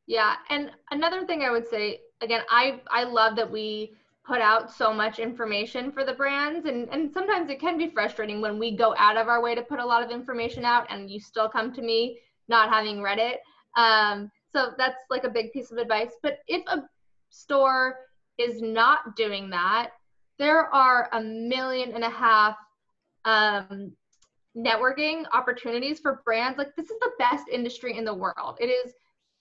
Yeah, 0.06 0.36
and 0.49 0.69
another 0.91 1.26
thing 1.26 1.41
I 1.41 1.49
would 1.49 1.67
say, 1.67 2.02
again, 2.21 2.41
I 2.52 2.82
I 2.91 3.04
love 3.06 3.36
that 3.38 3.52
we 3.52 3.95
put 4.26 4.41
out 4.41 4.71
so 4.71 4.93
much 4.93 5.17
information 5.17 5.91
for 5.91 6.06
the 6.06 6.13
brands 6.13 6.65
and 6.65 6.88
and 6.89 7.12
sometimes 7.12 7.49
it 7.49 7.60
can 7.60 7.78
be 7.78 7.89
frustrating 7.89 8.39
when 8.39 8.58
we 8.58 8.78
go 8.78 8.95
out 8.97 9.17
of 9.17 9.28
our 9.28 9.41
way 9.41 9.54
to 9.54 9.62
put 9.62 9.80
a 9.80 9.86
lot 9.86 10.02
of 10.02 10.12
information 10.12 10.63
out 10.63 10.86
and 10.89 11.10
you 11.10 11.19
still 11.19 11.49
come 11.49 11.73
to 11.73 11.82
me 11.82 12.17
not 12.47 12.69
having 12.69 13.02
read 13.02 13.19
it 13.19 13.41
um, 13.76 14.32
so 14.56 14.71
that's 14.78 15.04
like 15.10 15.26
a 15.26 15.30
big 15.30 15.52
piece 15.52 15.71
of 15.71 15.78
advice 15.78 16.13
but 16.21 16.38
if 16.47 16.63
a 16.67 16.84
store 17.32 17.97
is 18.38 18.62
not 18.62 19.13
doing 19.17 19.49
that 19.49 19.89
there 20.44 20.66
are 20.76 21.08
a 21.14 21.22
million 21.22 21.94
and 21.94 22.04
a 22.04 22.10
half 22.10 22.58
um, 23.24 23.94
networking 24.58 25.24
opportunities 25.32 26.00
for 26.02 26.22
brands. 26.26 26.58
Like 26.58 26.76
this 26.76 26.90
is 26.90 27.00
the 27.00 27.12
best 27.18 27.48
industry 27.50 27.98
in 27.98 28.04
the 28.04 28.14
world. 28.14 28.58
It 28.60 28.66
is 28.66 28.94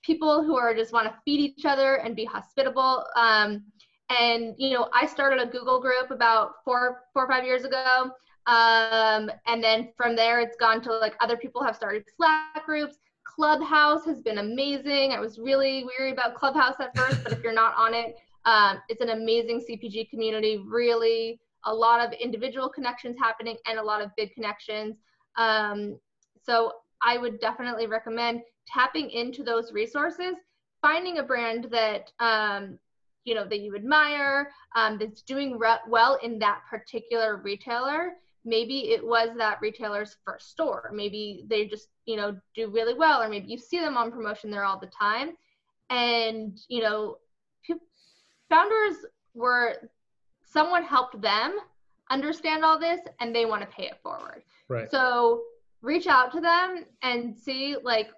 people 0.04 0.44
who 0.44 0.56
are 0.56 0.72
just 0.74 0.92
want 0.92 1.08
to 1.08 1.14
feed 1.24 1.40
each 1.40 1.64
other 1.64 1.96
and 1.96 2.14
be 2.14 2.24
hospitable. 2.24 3.04
Um, 3.16 3.64
and 4.10 4.54
you 4.58 4.74
know 4.74 4.90
i 4.92 5.06
started 5.06 5.40
a 5.40 5.46
google 5.46 5.80
group 5.80 6.10
about 6.10 6.56
four 6.64 7.04
four 7.12 7.24
or 7.24 7.28
five 7.28 7.44
years 7.44 7.64
ago. 7.64 8.10
Um, 8.46 9.30
and 9.46 9.62
then 9.62 9.92
from 9.96 10.14
there 10.14 10.40
it's 10.40 10.56
gone 10.56 10.82
to 10.82 10.92
like 10.92 11.14
other 11.20 11.36
people 11.36 11.64
have 11.64 11.74
started 11.74 12.04
slack 12.16 12.64
groups. 12.64 12.98
Clubhouse 13.24 14.04
has 14.04 14.20
been 14.20 14.38
amazing. 14.38 15.12
I 15.12 15.20
was 15.20 15.38
really 15.38 15.84
weary 15.84 16.12
about 16.12 16.34
clubhouse 16.36 16.76
at 16.78 16.96
first 16.96 17.24
but 17.24 17.32
if 17.32 17.42
you're 17.42 17.52
not 17.52 17.74
on 17.76 17.92
it 17.92 18.16
um, 18.44 18.78
it's 18.88 19.00
an 19.00 19.10
amazing 19.10 19.60
cpg 19.60 20.10
community 20.10 20.62
really. 20.66 21.40
A 21.66 21.72
lot 21.72 22.04
of 22.04 22.12
individual 22.14 22.68
connections 22.68 23.16
happening 23.18 23.56
and 23.68 23.78
a 23.78 23.82
lot 23.82 24.02
of 24.02 24.10
big 24.16 24.34
connections. 24.34 24.96
Um, 25.36 25.98
so 26.44 26.72
i 27.04 27.16
would 27.18 27.40
definitely 27.40 27.86
recommend 27.86 28.42
tapping 28.68 29.10
into 29.10 29.42
those 29.42 29.72
resources 29.72 30.34
finding 30.82 31.18
a 31.18 31.22
brand 31.22 31.68
that 31.70 32.10
um, 32.18 32.78
you 33.24 33.34
know 33.34 33.46
that 33.48 33.60
you 33.60 33.74
admire 33.74 34.50
um, 34.76 34.98
that's 34.98 35.22
doing 35.22 35.58
re- 35.58 35.78
well 35.88 36.18
in 36.22 36.38
that 36.40 36.60
particular 36.68 37.36
retailer. 37.36 38.14
Maybe 38.44 38.90
it 38.90 39.06
was 39.06 39.30
that 39.38 39.60
retailer's 39.62 40.16
first 40.26 40.50
store. 40.50 40.90
Maybe 40.92 41.44
they 41.48 41.66
just 41.66 41.88
you 42.04 42.16
know 42.16 42.36
do 42.54 42.68
really 42.68 42.94
well 42.94 43.22
or 43.22 43.28
maybe 43.28 43.46
you 43.46 43.56
see 43.56 43.78
them 43.78 43.96
on 43.96 44.10
promotion 44.10 44.50
there 44.50 44.64
all 44.64 44.78
the 44.78 44.88
time. 44.88 45.36
And 45.88 46.58
you 46.68 46.82
know 46.82 47.18
founders 48.52 48.96
were 49.34 49.76
someone 50.44 50.84
helped 50.84 51.20
them 51.20 51.58
understand 52.10 52.64
all 52.64 52.78
this 52.78 53.00
and 53.20 53.34
they 53.34 53.46
want 53.46 53.62
to 53.62 53.68
pay 53.68 53.84
it 53.84 53.98
forward 54.02 54.42
right 54.68 54.90
so 54.90 55.42
reach 55.80 56.06
out 56.06 56.30
to 56.32 56.40
them 56.40 56.84
and 57.02 57.36
see 57.36 57.76
like 57.82 58.10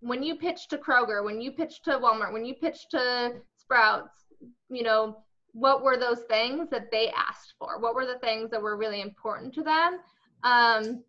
when 0.00 0.22
you 0.22 0.34
pitch 0.34 0.68
to 0.68 0.76
kroger 0.76 1.24
when 1.24 1.40
you 1.40 1.52
pitch 1.52 1.82
to 1.82 1.90
walmart 1.98 2.32
when 2.32 2.44
you 2.44 2.54
pitch 2.54 2.88
to 2.90 3.34
sprouts 3.56 4.26
you 4.68 4.82
know, 4.82 5.18
what 5.52 5.82
were 5.82 5.96
those 5.96 6.20
things 6.28 6.68
that 6.70 6.90
they 6.90 7.10
asked 7.10 7.54
for? 7.58 7.78
What 7.80 7.94
were 7.94 8.06
the 8.06 8.18
things 8.18 8.50
that 8.50 8.60
were 8.60 8.76
really 8.76 9.00
important 9.00 9.54
to 9.54 9.62
them? 9.62 9.98
Um, 10.42 11.02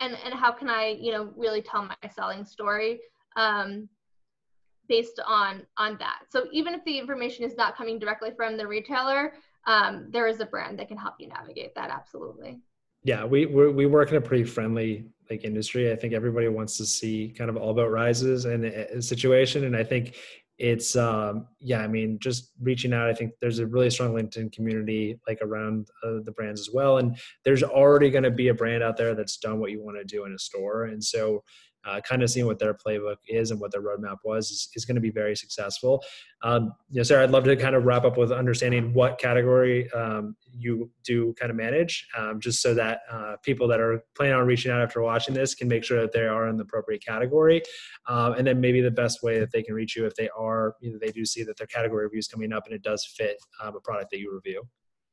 and, 0.00 0.16
and 0.24 0.34
how 0.34 0.52
can 0.52 0.68
I, 0.68 0.96
you 0.98 1.12
know, 1.12 1.32
really 1.36 1.62
tell 1.62 1.82
my 1.84 2.08
selling 2.10 2.44
story 2.44 3.00
um, 3.36 3.88
based 4.88 5.20
on, 5.26 5.62
on 5.76 5.96
that? 5.98 6.20
So 6.28 6.46
even 6.52 6.74
if 6.74 6.84
the 6.84 6.98
information 6.98 7.44
is 7.44 7.56
not 7.56 7.76
coming 7.76 7.98
directly 7.98 8.30
from 8.36 8.56
the 8.56 8.66
retailer, 8.66 9.34
um, 9.66 10.08
there 10.10 10.26
is 10.26 10.40
a 10.40 10.46
brand 10.46 10.78
that 10.78 10.88
can 10.88 10.96
help 10.96 11.14
you 11.18 11.28
navigate 11.28 11.74
that. 11.74 11.90
Absolutely. 11.90 12.60
Yeah, 13.02 13.24
we 13.24 13.44
we 13.44 13.84
work 13.84 14.10
in 14.10 14.16
a 14.16 14.20
pretty 14.20 14.44
friendly 14.44 15.04
like 15.28 15.44
industry. 15.44 15.92
I 15.92 15.96
think 15.96 16.14
everybody 16.14 16.48
wants 16.48 16.78
to 16.78 16.86
see 16.86 17.34
kind 17.36 17.50
of 17.50 17.56
all 17.56 17.70
about 17.70 17.90
rises 17.90 18.46
and 18.46 18.64
a 18.64 19.02
situation, 19.02 19.64
and 19.64 19.76
I 19.76 19.84
think 19.84 20.16
it's 20.58 20.94
um 20.94 21.48
yeah 21.58 21.80
i 21.80 21.88
mean 21.88 22.16
just 22.20 22.52
reaching 22.62 22.92
out 22.92 23.08
i 23.08 23.12
think 23.12 23.32
there's 23.40 23.58
a 23.58 23.66
really 23.66 23.90
strong 23.90 24.14
linkedin 24.14 24.52
community 24.52 25.18
like 25.26 25.38
around 25.42 25.88
uh, 26.04 26.20
the 26.24 26.30
brands 26.30 26.60
as 26.60 26.70
well 26.72 26.98
and 26.98 27.18
there's 27.44 27.64
already 27.64 28.08
going 28.08 28.22
to 28.22 28.30
be 28.30 28.48
a 28.48 28.54
brand 28.54 28.82
out 28.82 28.96
there 28.96 29.16
that's 29.16 29.36
done 29.38 29.58
what 29.58 29.72
you 29.72 29.82
want 29.82 29.96
to 29.96 30.04
do 30.04 30.26
in 30.26 30.32
a 30.32 30.38
store 30.38 30.84
and 30.84 31.02
so 31.02 31.42
uh, 31.86 32.00
kind 32.00 32.22
of 32.22 32.30
seeing 32.30 32.46
what 32.46 32.58
their 32.58 32.74
playbook 32.74 33.16
is 33.28 33.50
and 33.50 33.60
what 33.60 33.72
their 33.72 33.82
roadmap 33.82 34.18
was 34.24 34.50
is, 34.50 34.68
is 34.74 34.84
going 34.84 34.94
to 34.94 35.00
be 35.00 35.10
very 35.10 35.36
successful. 35.36 36.02
Um, 36.42 36.72
you 36.90 36.98
know, 36.98 37.02
Sarah, 37.02 37.24
I'd 37.24 37.30
love 37.30 37.44
to 37.44 37.56
kind 37.56 37.74
of 37.74 37.84
wrap 37.84 38.04
up 38.04 38.16
with 38.16 38.32
understanding 38.32 38.92
what 38.92 39.18
category 39.18 39.90
um, 39.92 40.36
you 40.52 40.90
do 41.04 41.34
kind 41.38 41.50
of 41.50 41.56
manage, 41.56 42.06
um, 42.16 42.40
just 42.40 42.60
so 42.62 42.74
that 42.74 43.00
uh, 43.10 43.36
people 43.42 43.66
that 43.68 43.80
are 43.80 44.04
planning 44.14 44.34
on 44.34 44.46
reaching 44.46 44.70
out 44.70 44.80
after 44.80 45.00
watching 45.02 45.34
this 45.34 45.54
can 45.54 45.68
make 45.68 45.84
sure 45.84 46.00
that 46.00 46.12
they 46.12 46.26
are 46.26 46.48
in 46.48 46.56
the 46.56 46.62
appropriate 46.62 47.04
category, 47.04 47.62
um, 48.08 48.34
and 48.34 48.46
then 48.46 48.60
maybe 48.60 48.80
the 48.80 48.90
best 48.90 49.22
way 49.22 49.38
that 49.38 49.50
they 49.52 49.62
can 49.62 49.74
reach 49.74 49.96
you 49.96 50.06
if 50.06 50.14
they 50.14 50.28
are, 50.36 50.74
you 50.80 50.92
know, 50.92 50.98
they 51.00 51.10
do 51.10 51.24
see 51.24 51.42
that 51.44 51.56
their 51.56 51.66
category 51.66 52.04
review 52.04 52.18
is 52.18 52.28
coming 52.28 52.52
up 52.52 52.66
and 52.66 52.74
it 52.74 52.82
does 52.82 53.04
fit 53.16 53.36
um, 53.62 53.76
a 53.76 53.80
product 53.80 54.10
that 54.10 54.18
you 54.18 54.32
review. 54.32 54.62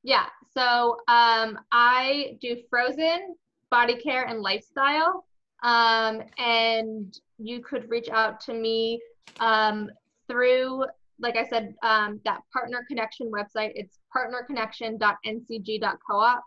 Yeah, 0.03 0.25
so 0.57 0.97
um, 1.07 1.59
I 1.71 2.37
do 2.41 2.57
frozen, 2.69 3.35
body 3.69 3.95
care, 3.95 4.25
and 4.25 4.41
lifestyle. 4.41 5.25
Um, 5.63 6.21
and 6.37 7.17
you 7.37 7.61
could 7.61 7.89
reach 7.89 8.09
out 8.09 8.41
to 8.41 8.53
me 8.53 8.99
um, 9.39 9.89
through, 10.27 10.85
like 11.19 11.37
I 11.37 11.47
said, 11.47 11.73
um, 11.83 12.19
that 12.25 12.41
partner 12.51 12.83
connection 12.87 13.31
website. 13.31 13.71
It's 13.75 13.99
partnerconnection.ncg.coop, 14.15 16.41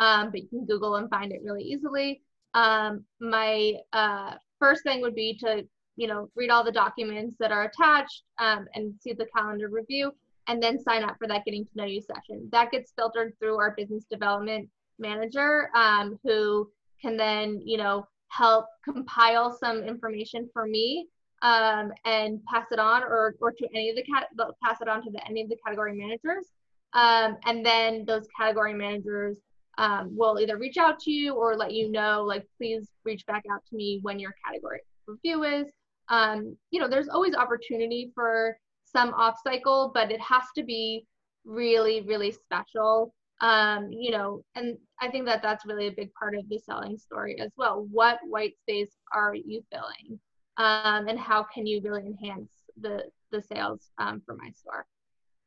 um, 0.00 0.30
but 0.30 0.42
you 0.42 0.48
can 0.48 0.66
Google 0.66 0.96
and 0.96 1.08
find 1.10 1.32
it 1.32 1.40
really 1.44 1.62
easily. 1.62 2.22
Um, 2.54 3.04
my 3.20 3.74
uh, 3.92 4.34
first 4.58 4.82
thing 4.82 5.00
would 5.02 5.14
be 5.14 5.36
to, 5.38 5.64
you 5.96 6.06
know, 6.06 6.30
read 6.34 6.50
all 6.50 6.64
the 6.64 6.72
documents 6.72 7.36
that 7.38 7.52
are 7.52 7.64
attached 7.64 8.22
um, 8.38 8.66
and 8.74 8.94
see 9.00 9.12
the 9.12 9.26
calendar 9.36 9.68
review, 9.68 10.12
and 10.48 10.62
then 10.62 10.78
sign 10.78 11.04
up 11.04 11.16
for 11.18 11.28
that 11.28 11.44
getting 11.44 11.64
to 11.64 11.70
know 11.74 11.84
you 11.84 12.00
session. 12.00 12.48
That 12.52 12.70
gets 12.70 12.92
filtered 12.96 13.34
through 13.38 13.58
our 13.58 13.74
business 13.76 14.04
development 14.10 14.68
manager, 14.98 15.70
um, 15.74 16.18
who 16.24 16.70
can 17.00 17.16
then, 17.16 17.60
you 17.64 17.76
know, 17.76 18.06
help 18.28 18.66
compile 18.84 19.52
some 19.52 19.82
information 19.82 20.48
for 20.52 20.66
me 20.66 21.08
um, 21.42 21.92
and 22.04 22.44
pass 22.44 22.66
it 22.72 22.78
on 22.78 23.02
or, 23.02 23.34
or 23.40 23.52
to 23.52 23.68
any 23.74 23.90
of 23.90 23.96
the 23.96 24.02
cat 24.02 24.28
pass 24.62 24.80
it 24.80 24.88
on 24.88 25.02
to 25.02 25.10
the, 25.10 25.24
any 25.26 25.42
of 25.42 25.48
the 25.48 25.56
category 25.64 25.96
managers. 25.96 26.46
Um, 26.92 27.36
and 27.44 27.64
then 27.64 28.04
those 28.06 28.26
category 28.38 28.72
managers 28.72 29.36
um, 29.78 30.16
will 30.16 30.40
either 30.40 30.56
reach 30.56 30.78
out 30.78 30.98
to 31.00 31.10
you 31.10 31.34
or 31.34 31.56
let 31.56 31.72
you 31.72 31.90
know 31.90 32.24
like 32.26 32.46
please 32.56 32.88
reach 33.04 33.26
back 33.26 33.44
out 33.52 33.62
to 33.68 33.76
me 33.76 33.98
when 34.02 34.18
your 34.18 34.34
category 34.44 34.80
review 35.06 35.44
is. 35.44 35.66
Um, 36.08 36.56
you 36.70 36.80
know 36.80 36.88
there's 36.88 37.08
always 37.08 37.34
opportunity 37.34 38.12
for 38.14 38.56
some 38.84 39.12
off 39.14 39.36
cycle 39.44 39.90
but 39.92 40.10
it 40.12 40.20
has 40.20 40.44
to 40.56 40.62
be 40.62 41.04
really 41.44 42.00
really 42.02 42.32
special 42.32 43.12
um, 43.40 43.92
you 43.92 44.10
know, 44.10 44.42
and 44.54 44.78
I 45.00 45.10
think 45.10 45.26
that 45.26 45.42
that's 45.42 45.66
really 45.66 45.88
a 45.88 45.92
big 45.92 46.12
part 46.14 46.34
of 46.34 46.48
the 46.48 46.58
selling 46.58 46.96
story 46.96 47.38
as 47.40 47.50
well. 47.56 47.86
What 47.90 48.18
white 48.22 48.56
space 48.58 48.92
are 49.14 49.34
you 49.34 49.62
filling, 49.70 50.18
um, 50.56 51.08
and 51.08 51.18
how 51.18 51.42
can 51.42 51.66
you 51.66 51.80
really 51.82 52.06
enhance 52.06 52.52
the 52.80 53.04
the 53.32 53.42
sales 53.42 53.90
um, 53.98 54.22
for 54.24 54.36
my 54.36 54.50
store? 54.50 54.86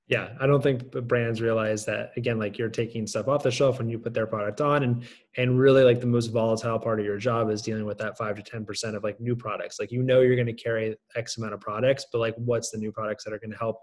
Yeah, 0.09 0.29
I 0.39 0.47
don't 0.47 0.61
think 0.61 0.91
brands 1.07 1.39
realize 1.39 1.85
that 1.85 2.13
again. 2.17 2.39
Like 2.39 2.57
you're 2.57 2.67
taking 2.67 3.05
stuff 3.05 3.27
off 3.27 3.43
the 3.43 3.51
shelf 3.51 3.77
when 3.77 3.89
you 3.89 3.99
put 3.99 4.13
their 4.13 4.25
product 4.25 4.59
on, 4.59 4.81
and 4.83 5.03
and 5.37 5.59
really 5.59 5.83
like 5.83 6.01
the 6.01 6.07
most 6.07 6.27
volatile 6.27 6.79
part 6.79 6.99
of 6.99 7.05
your 7.05 7.17
job 7.17 7.51
is 7.51 7.61
dealing 7.61 7.85
with 7.85 7.99
that 7.99 8.17
five 8.17 8.35
to 8.35 8.41
ten 8.41 8.65
percent 8.65 8.95
of 8.95 9.03
like 9.03 9.19
new 9.19 9.35
products. 9.35 9.79
Like 9.79 9.91
you 9.91 10.01
know 10.01 10.21
you're 10.21 10.35
going 10.35 10.47
to 10.47 10.53
carry 10.53 10.95
X 11.15 11.37
amount 11.37 11.53
of 11.53 11.59
products, 11.59 12.07
but 12.11 12.17
like 12.17 12.33
what's 12.37 12.71
the 12.71 12.79
new 12.79 12.91
products 12.91 13.23
that 13.23 13.33
are 13.33 13.39
going 13.39 13.51
to 13.51 13.57
help 13.57 13.77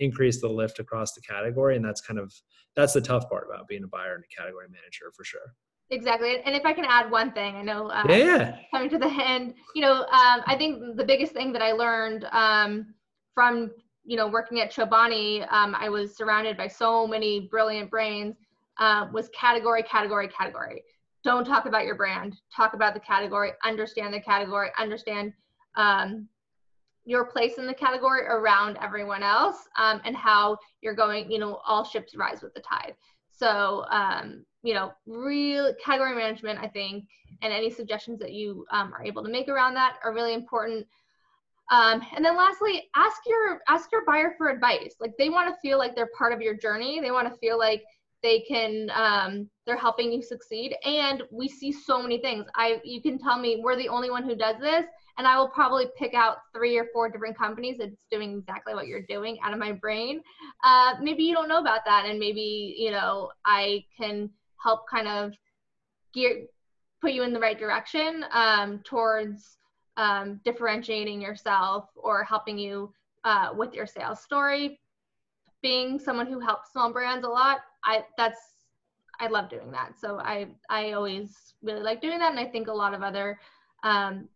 increase 0.00 0.40
the 0.40 0.48
lift 0.48 0.78
across 0.78 1.12
the 1.12 1.20
category 1.20 1.76
and 1.76 1.84
that's 1.84 2.00
kind 2.00 2.18
of 2.18 2.34
that's 2.76 2.92
the 2.92 3.00
tough 3.00 3.28
part 3.28 3.46
about 3.48 3.68
being 3.68 3.84
a 3.84 3.86
buyer 3.86 4.14
and 4.14 4.24
a 4.24 4.40
category 4.40 4.66
manager 4.68 5.12
for 5.14 5.24
sure. 5.24 5.54
Exactly 5.90 6.40
and 6.44 6.54
if 6.54 6.64
i 6.64 6.72
can 6.72 6.84
add 6.84 7.10
one 7.10 7.32
thing 7.32 7.56
i 7.56 7.62
know 7.62 7.88
uh, 7.88 8.04
yeah. 8.08 8.58
coming 8.70 8.88
to 8.90 8.98
the 8.98 9.10
end 9.26 9.54
you 9.74 9.82
know 9.82 10.02
um, 10.04 10.40
i 10.46 10.54
think 10.56 10.96
the 10.96 11.04
biggest 11.04 11.32
thing 11.32 11.52
that 11.52 11.62
i 11.62 11.72
learned 11.72 12.26
um, 12.32 12.94
from 13.34 13.72
you 14.04 14.16
know 14.16 14.28
working 14.28 14.60
at 14.60 14.72
chobani 14.72 15.50
um, 15.52 15.74
i 15.74 15.88
was 15.88 16.16
surrounded 16.16 16.56
by 16.56 16.68
so 16.68 17.08
many 17.08 17.48
brilliant 17.50 17.90
brains 17.90 18.36
uh, 18.80 19.06
was 19.12 19.28
category 19.28 19.82
category 19.82 20.26
category. 20.26 20.82
Don't 21.22 21.44
talk 21.44 21.66
about 21.66 21.84
your 21.84 21.94
brand. 21.94 22.40
Talk 22.54 22.72
about 22.72 22.94
the 22.94 23.00
category. 23.00 23.52
Understand 23.62 24.14
the 24.14 24.20
category. 24.20 24.70
Understand 24.78 25.34
um, 25.76 26.26
your 27.04 27.26
place 27.26 27.58
in 27.58 27.66
the 27.66 27.74
category 27.74 28.22
around 28.26 28.78
everyone 28.80 29.22
else 29.22 29.56
um, 29.76 30.00
and 30.04 30.16
how 30.16 30.56
you're 30.80 30.94
going, 30.94 31.30
you 31.30 31.38
know, 31.38 31.60
all 31.66 31.84
ships 31.84 32.14
rise 32.14 32.42
with 32.42 32.54
the 32.54 32.60
tide. 32.60 32.94
So, 33.30 33.84
um, 33.90 34.44
you 34.62 34.74
know, 34.74 34.92
real 35.06 35.72
category 35.82 36.14
management, 36.14 36.58
I 36.60 36.68
think, 36.68 37.04
and 37.42 37.52
any 37.52 37.70
suggestions 37.70 38.18
that 38.20 38.32
you 38.32 38.66
um, 38.70 38.92
are 38.92 39.02
able 39.02 39.22
to 39.24 39.30
make 39.30 39.48
around 39.48 39.74
that 39.74 39.96
are 40.04 40.12
really 40.12 40.34
important. 40.34 40.86
Um, 41.70 42.02
and 42.14 42.24
then 42.24 42.36
lastly, 42.36 42.90
ask 42.96 43.16
your 43.26 43.60
ask 43.68 43.90
your 43.92 44.04
buyer 44.04 44.34
for 44.36 44.48
advice. 44.48 44.96
Like 45.00 45.12
they 45.18 45.30
want 45.30 45.48
to 45.48 45.60
feel 45.60 45.78
like 45.78 45.94
they're 45.94 46.10
part 46.18 46.32
of 46.32 46.42
your 46.42 46.54
journey. 46.54 47.00
They 47.00 47.12
want 47.12 47.32
to 47.32 47.38
feel 47.38 47.58
like 47.58 47.82
they 48.22 48.40
can 48.40 48.90
um, 48.92 49.48
they're 49.66 49.76
helping 49.76 50.12
you 50.12 50.20
succeed. 50.20 50.74
And 50.84 51.22
we 51.30 51.48
see 51.48 51.72
so 51.72 52.02
many 52.02 52.18
things. 52.18 52.46
I 52.56 52.80
you 52.84 53.00
can 53.00 53.18
tell 53.18 53.38
me 53.38 53.60
we're 53.62 53.76
the 53.76 53.88
only 53.88 54.10
one 54.10 54.24
who 54.24 54.34
does 54.34 54.56
this, 54.60 54.84
and 55.20 55.28
I 55.28 55.36
will 55.36 55.48
probably 55.48 55.84
pick 55.98 56.14
out 56.14 56.38
three 56.54 56.78
or 56.78 56.86
four 56.94 57.10
different 57.10 57.36
companies 57.36 57.76
that's 57.78 58.06
doing 58.10 58.38
exactly 58.38 58.74
what 58.74 58.86
you're 58.86 59.02
doing 59.02 59.36
out 59.44 59.52
of 59.52 59.58
my 59.58 59.70
brain. 59.70 60.22
Uh, 60.64 60.94
maybe 60.98 61.24
you 61.24 61.34
don't 61.34 61.46
know 61.46 61.58
about 61.58 61.84
that, 61.84 62.06
and 62.06 62.18
maybe 62.18 62.74
you 62.78 62.90
know 62.90 63.30
I 63.44 63.84
can 63.94 64.30
help 64.56 64.88
kind 64.88 65.06
of 65.06 65.34
gear 66.14 66.46
put 67.02 67.12
you 67.12 67.22
in 67.22 67.34
the 67.34 67.38
right 67.38 67.58
direction 67.58 68.24
um, 68.32 68.78
towards 68.82 69.58
um, 69.98 70.40
differentiating 70.42 71.20
yourself 71.20 71.90
or 71.96 72.24
helping 72.24 72.56
you 72.56 72.90
uh, 73.24 73.50
with 73.54 73.74
your 73.74 73.86
sales 73.86 74.22
story. 74.22 74.80
Being 75.60 75.98
someone 75.98 76.28
who 76.28 76.40
helps 76.40 76.72
small 76.72 76.90
brands 76.94 77.26
a 77.26 77.28
lot, 77.28 77.58
I 77.84 78.04
that's 78.16 78.40
I 79.20 79.26
love 79.26 79.50
doing 79.50 79.70
that. 79.72 80.00
So 80.00 80.18
I 80.18 80.46
I 80.70 80.92
always 80.92 81.52
really 81.62 81.82
like 81.82 82.00
doing 82.00 82.20
that, 82.20 82.30
and 82.30 82.40
I 82.40 82.46
think 82.46 82.68
a 82.68 82.72
lot 82.72 82.94
of 82.94 83.02
other 83.02 83.38
um, 83.82 84.30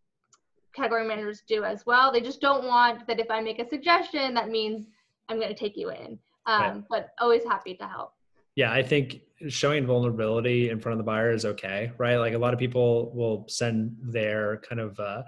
category 0.74 1.06
managers 1.06 1.42
do 1.46 1.64
as 1.64 1.84
well. 1.86 2.12
They 2.12 2.20
just 2.20 2.40
don't 2.40 2.64
want 2.64 3.06
that 3.06 3.20
if 3.20 3.30
I 3.30 3.40
make 3.40 3.58
a 3.58 3.68
suggestion, 3.68 4.34
that 4.34 4.48
means 4.48 4.86
I'm 5.28 5.38
going 5.38 5.48
to 5.48 5.58
take 5.58 5.76
you 5.76 5.90
in. 5.90 6.18
Um, 6.46 6.60
right. 6.60 6.82
But 6.90 7.08
always 7.20 7.44
happy 7.44 7.74
to 7.76 7.86
help. 7.86 8.12
Yeah, 8.56 8.72
I 8.72 8.82
think 8.82 9.20
showing 9.48 9.86
vulnerability 9.86 10.70
in 10.70 10.78
front 10.78 10.94
of 10.94 10.98
the 10.98 11.04
buyer 11.04 11.32
is 11.32 11.44
okay, 11.44 11.90
right? 11.98 12.16
Like 12.16 12.34
a 12.34 12.38
lot 12.38 12.52
of 12.52 12.60
people 12.60 13.10
will 13.14 13.46
send 13.48 13.96
their 14.00 14.58
kind 14.58 14.80
of 14.80 14.98
uh, 15.00 15.22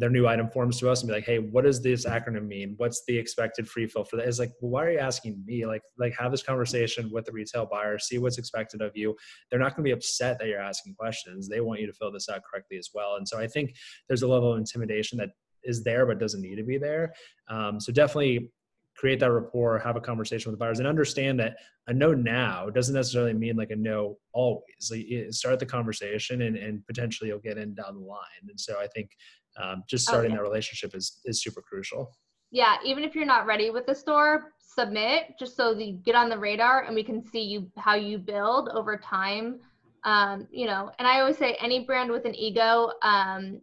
their 0.00 0.08
new 0.08 0.26
item 0.26 0.48
forms 0.48 0.78
to 0.78 0.88
us 0.88 1.02
and 1.02 1.08
be 1.08 1.14
like, 1.14 1.26
hey, 1.26 1.38
what 1.38 1.64
does 1.64 1.82
this 1.82 2.06
acronym 2.06 2.48
mean? 2.48 2.74
What's 2.78 3.04
the 3.06 3.16
expected 3.16 3.68
free 3.68 3.86
fill 3.86 4.02
for 4.02 4.16
that? 4.16 4.26
It's 4.26 4.38
like, 4.38 4.50
well, 4.60 4.70
why 4.70 4.86
are 4.86 4.90
you 4.92 4.98
asking 4.98 5.42
me? 5.46 5.66
Like, 5.66 5.82
like 5.98 6.14
have 6.18 6.30
this 6.30 6.42
conversation 6.42 7.10
with 7.12 7.26
the 7.26 7.32
retail 7.32 7.66
buyer, 7.66 7.98
see 7.98 8.16
what's 8.16 8.38
expected 8.38 8.80
of 8.80 8.96
you. 8.96 9.14
They're 9.50 9.60
not 9.60 9.76
going 9.76 9.84
to 9.84 9.88
be 9.88 9.92
upset 9.92 10.38
that 10.38 10.48
you're 10.48 10.58
asking 10.58 10.94
questions. 10.94 11.48
They 11.48 11.60
want 11.60 11.80
you 11.80 11.86
to 11.86 11.92
fill 11.92 12.10
this 12.10 12.30
out 12.30 12.40
correctly 12.50 12.78
as 12.78 12.88
well. 12.94 13.16
And 13.16 13.28
so 13.28 13.38
I 13.38 13.46
think 13.46 13.74
there's 14.08 14.22
a 14.22 14.28
level 14.28 14.52
of 14.52 14.58
intimidation 14.58 15.18
that 15.18 15.30
is 15.64 15.84
there 15.84 16.06
but 16.06 16.18
doesn't 16.18 16.40
need 16.40 16.56
to 16.56 16.64
be 16.64 16.78
there. 16.78 17.12
Um, 17.50 17.78
so 17.78 17.92
definitely 17.92 18.50
create 18.96 19.20
that 19.20 19.32
rapport, 19.32 19.78
have 19.78 19.96
a 19.96 20.00
conversation 20.00 20.50
with 20.50 20.58
the 20.58 20.62
buyers, 20.62 20.78
and 20.78 20.86
understand 20.86 21.40
that 21.40 21.56
a 21.86 21.92
no 21.92 22.12
now 22.12 22.68
doesn't 22.68 22.94
necessarily 22.94 23.32
mean 23.32 23.56
like 23.56 23.70
a 23.70 23.76
no 23.76 24.16
always. 24.32 24.90
Like 24.90 25.06
start 25.30 25.58
the 25.58 25.66
conversation, 25.66 26.42
and, 26.42 26.56
and 26.56 26.86
potentially 26.86 27.28
you'll 27.28 27.38
get 27.38 27.58
in 27.58 27.74
down 27.74 27.94
the 27.94 28.06
line. 28.06 28.48
And 28.48 28.60
so 28.60 28.78
I 28.78 28.86
think 28.88 29.10
um, 29.60 29.82
just 29.88 30.06
starting 30.06 30.32
oh, 30.32 30.34
yeah. 30.34 30.38
that 30.38 30.48
relationship 30.48 30.94
is 30.94 31.20
is 31.24 31.42
super 31.42 31.62
crucial. 31.62 32.12
Yeah, 32.50 32.76
even 32.84 33.04
if 33.04 33.14
you're 33.14 33.26
not 33.26 33.46
ready 33.46 33.70
with 33.70 33.86
the 33.86 33.94
store, 33.94 34.52
submit 34.58 35.34
just 35.38 35.56
so 35.56 35.72
you 35.72 35.94
get 36.04 36.14
on 36.14 36.28
the 36.28 36.38
radar 36.38 36.84
and 36.84 36.94
we 36.94 37.04
can 37.04 37.24
see 37.24 37.42
you 37.42 37.70
how 37.76 37.94
you 37.94 38.18
build 38.18 38.68
over 38.70 38.96
time. 38.96 39.60
Um, 40.04 40.48
you 40.50 40.66
know, 40.66 40.90
and 40.98 41.06
I 41.06 41.20
always 41.20 41.36
say 41.36 41.56
any 41.60 41.84
brand 41.84 42.10
with 42.10 42.24
an 42.24 42.34
ego, 42.34 42.90
um, 43.02 43.60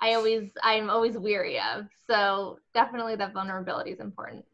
I 0.00 0.14
always 0.14 0.50
I'm 0.62 0.88
always 0.88 1.18
weary 1.18 1.58
of. 1.58 1.86
So 2.08 2.58
definitely 2.74 3.16
that 3.16 3.32
vulnerability 3.32 3.90
is 3.90 4.00
important. 4.00 4.44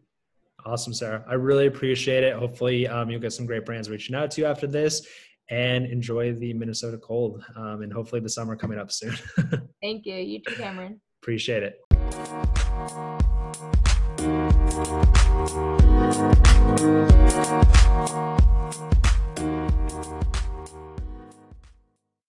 Awesome, 0.64 0.92
Sarah. 0.92 1.24
I 1.28 1.34
really 1.34 1.66
appreciate 1.66 2.24
it. 2.24 2.34
Hopefully, 2.34 2.88
um, 2.88 3.08
you'll 3.08 3.20
get 3.20 3.32
some 3.32 3.46
great 3.46 3.64
brands 3.64 3.88
reaching 3.88 4.16
out 4.16 4.32
to 4.32 4.40
you 4.40 4.46
after 4.48 4.66
this 4.66 5.06
and 5.50 5.86
enjoy 5.86 6.32
the 6.34 6.52
Minnesota 6.54 6.98
cold. 6.98 7.44
Um, 7.56 7.82
and 7.82 7.92
hopefully 7.92 8.20
the 8.20 8.28
summer 8.28 8.56
coming 8.56 8.78
up 8.78 8.90
soon. 8.90 9.14
Thank 9.82 10.06
you. 10.06 10.16
You 10.16 10.40
too, 10.46 10.54
Cameron. 10.56 11.00
Appreciate 11.22 11.62
it. 11.62 11.80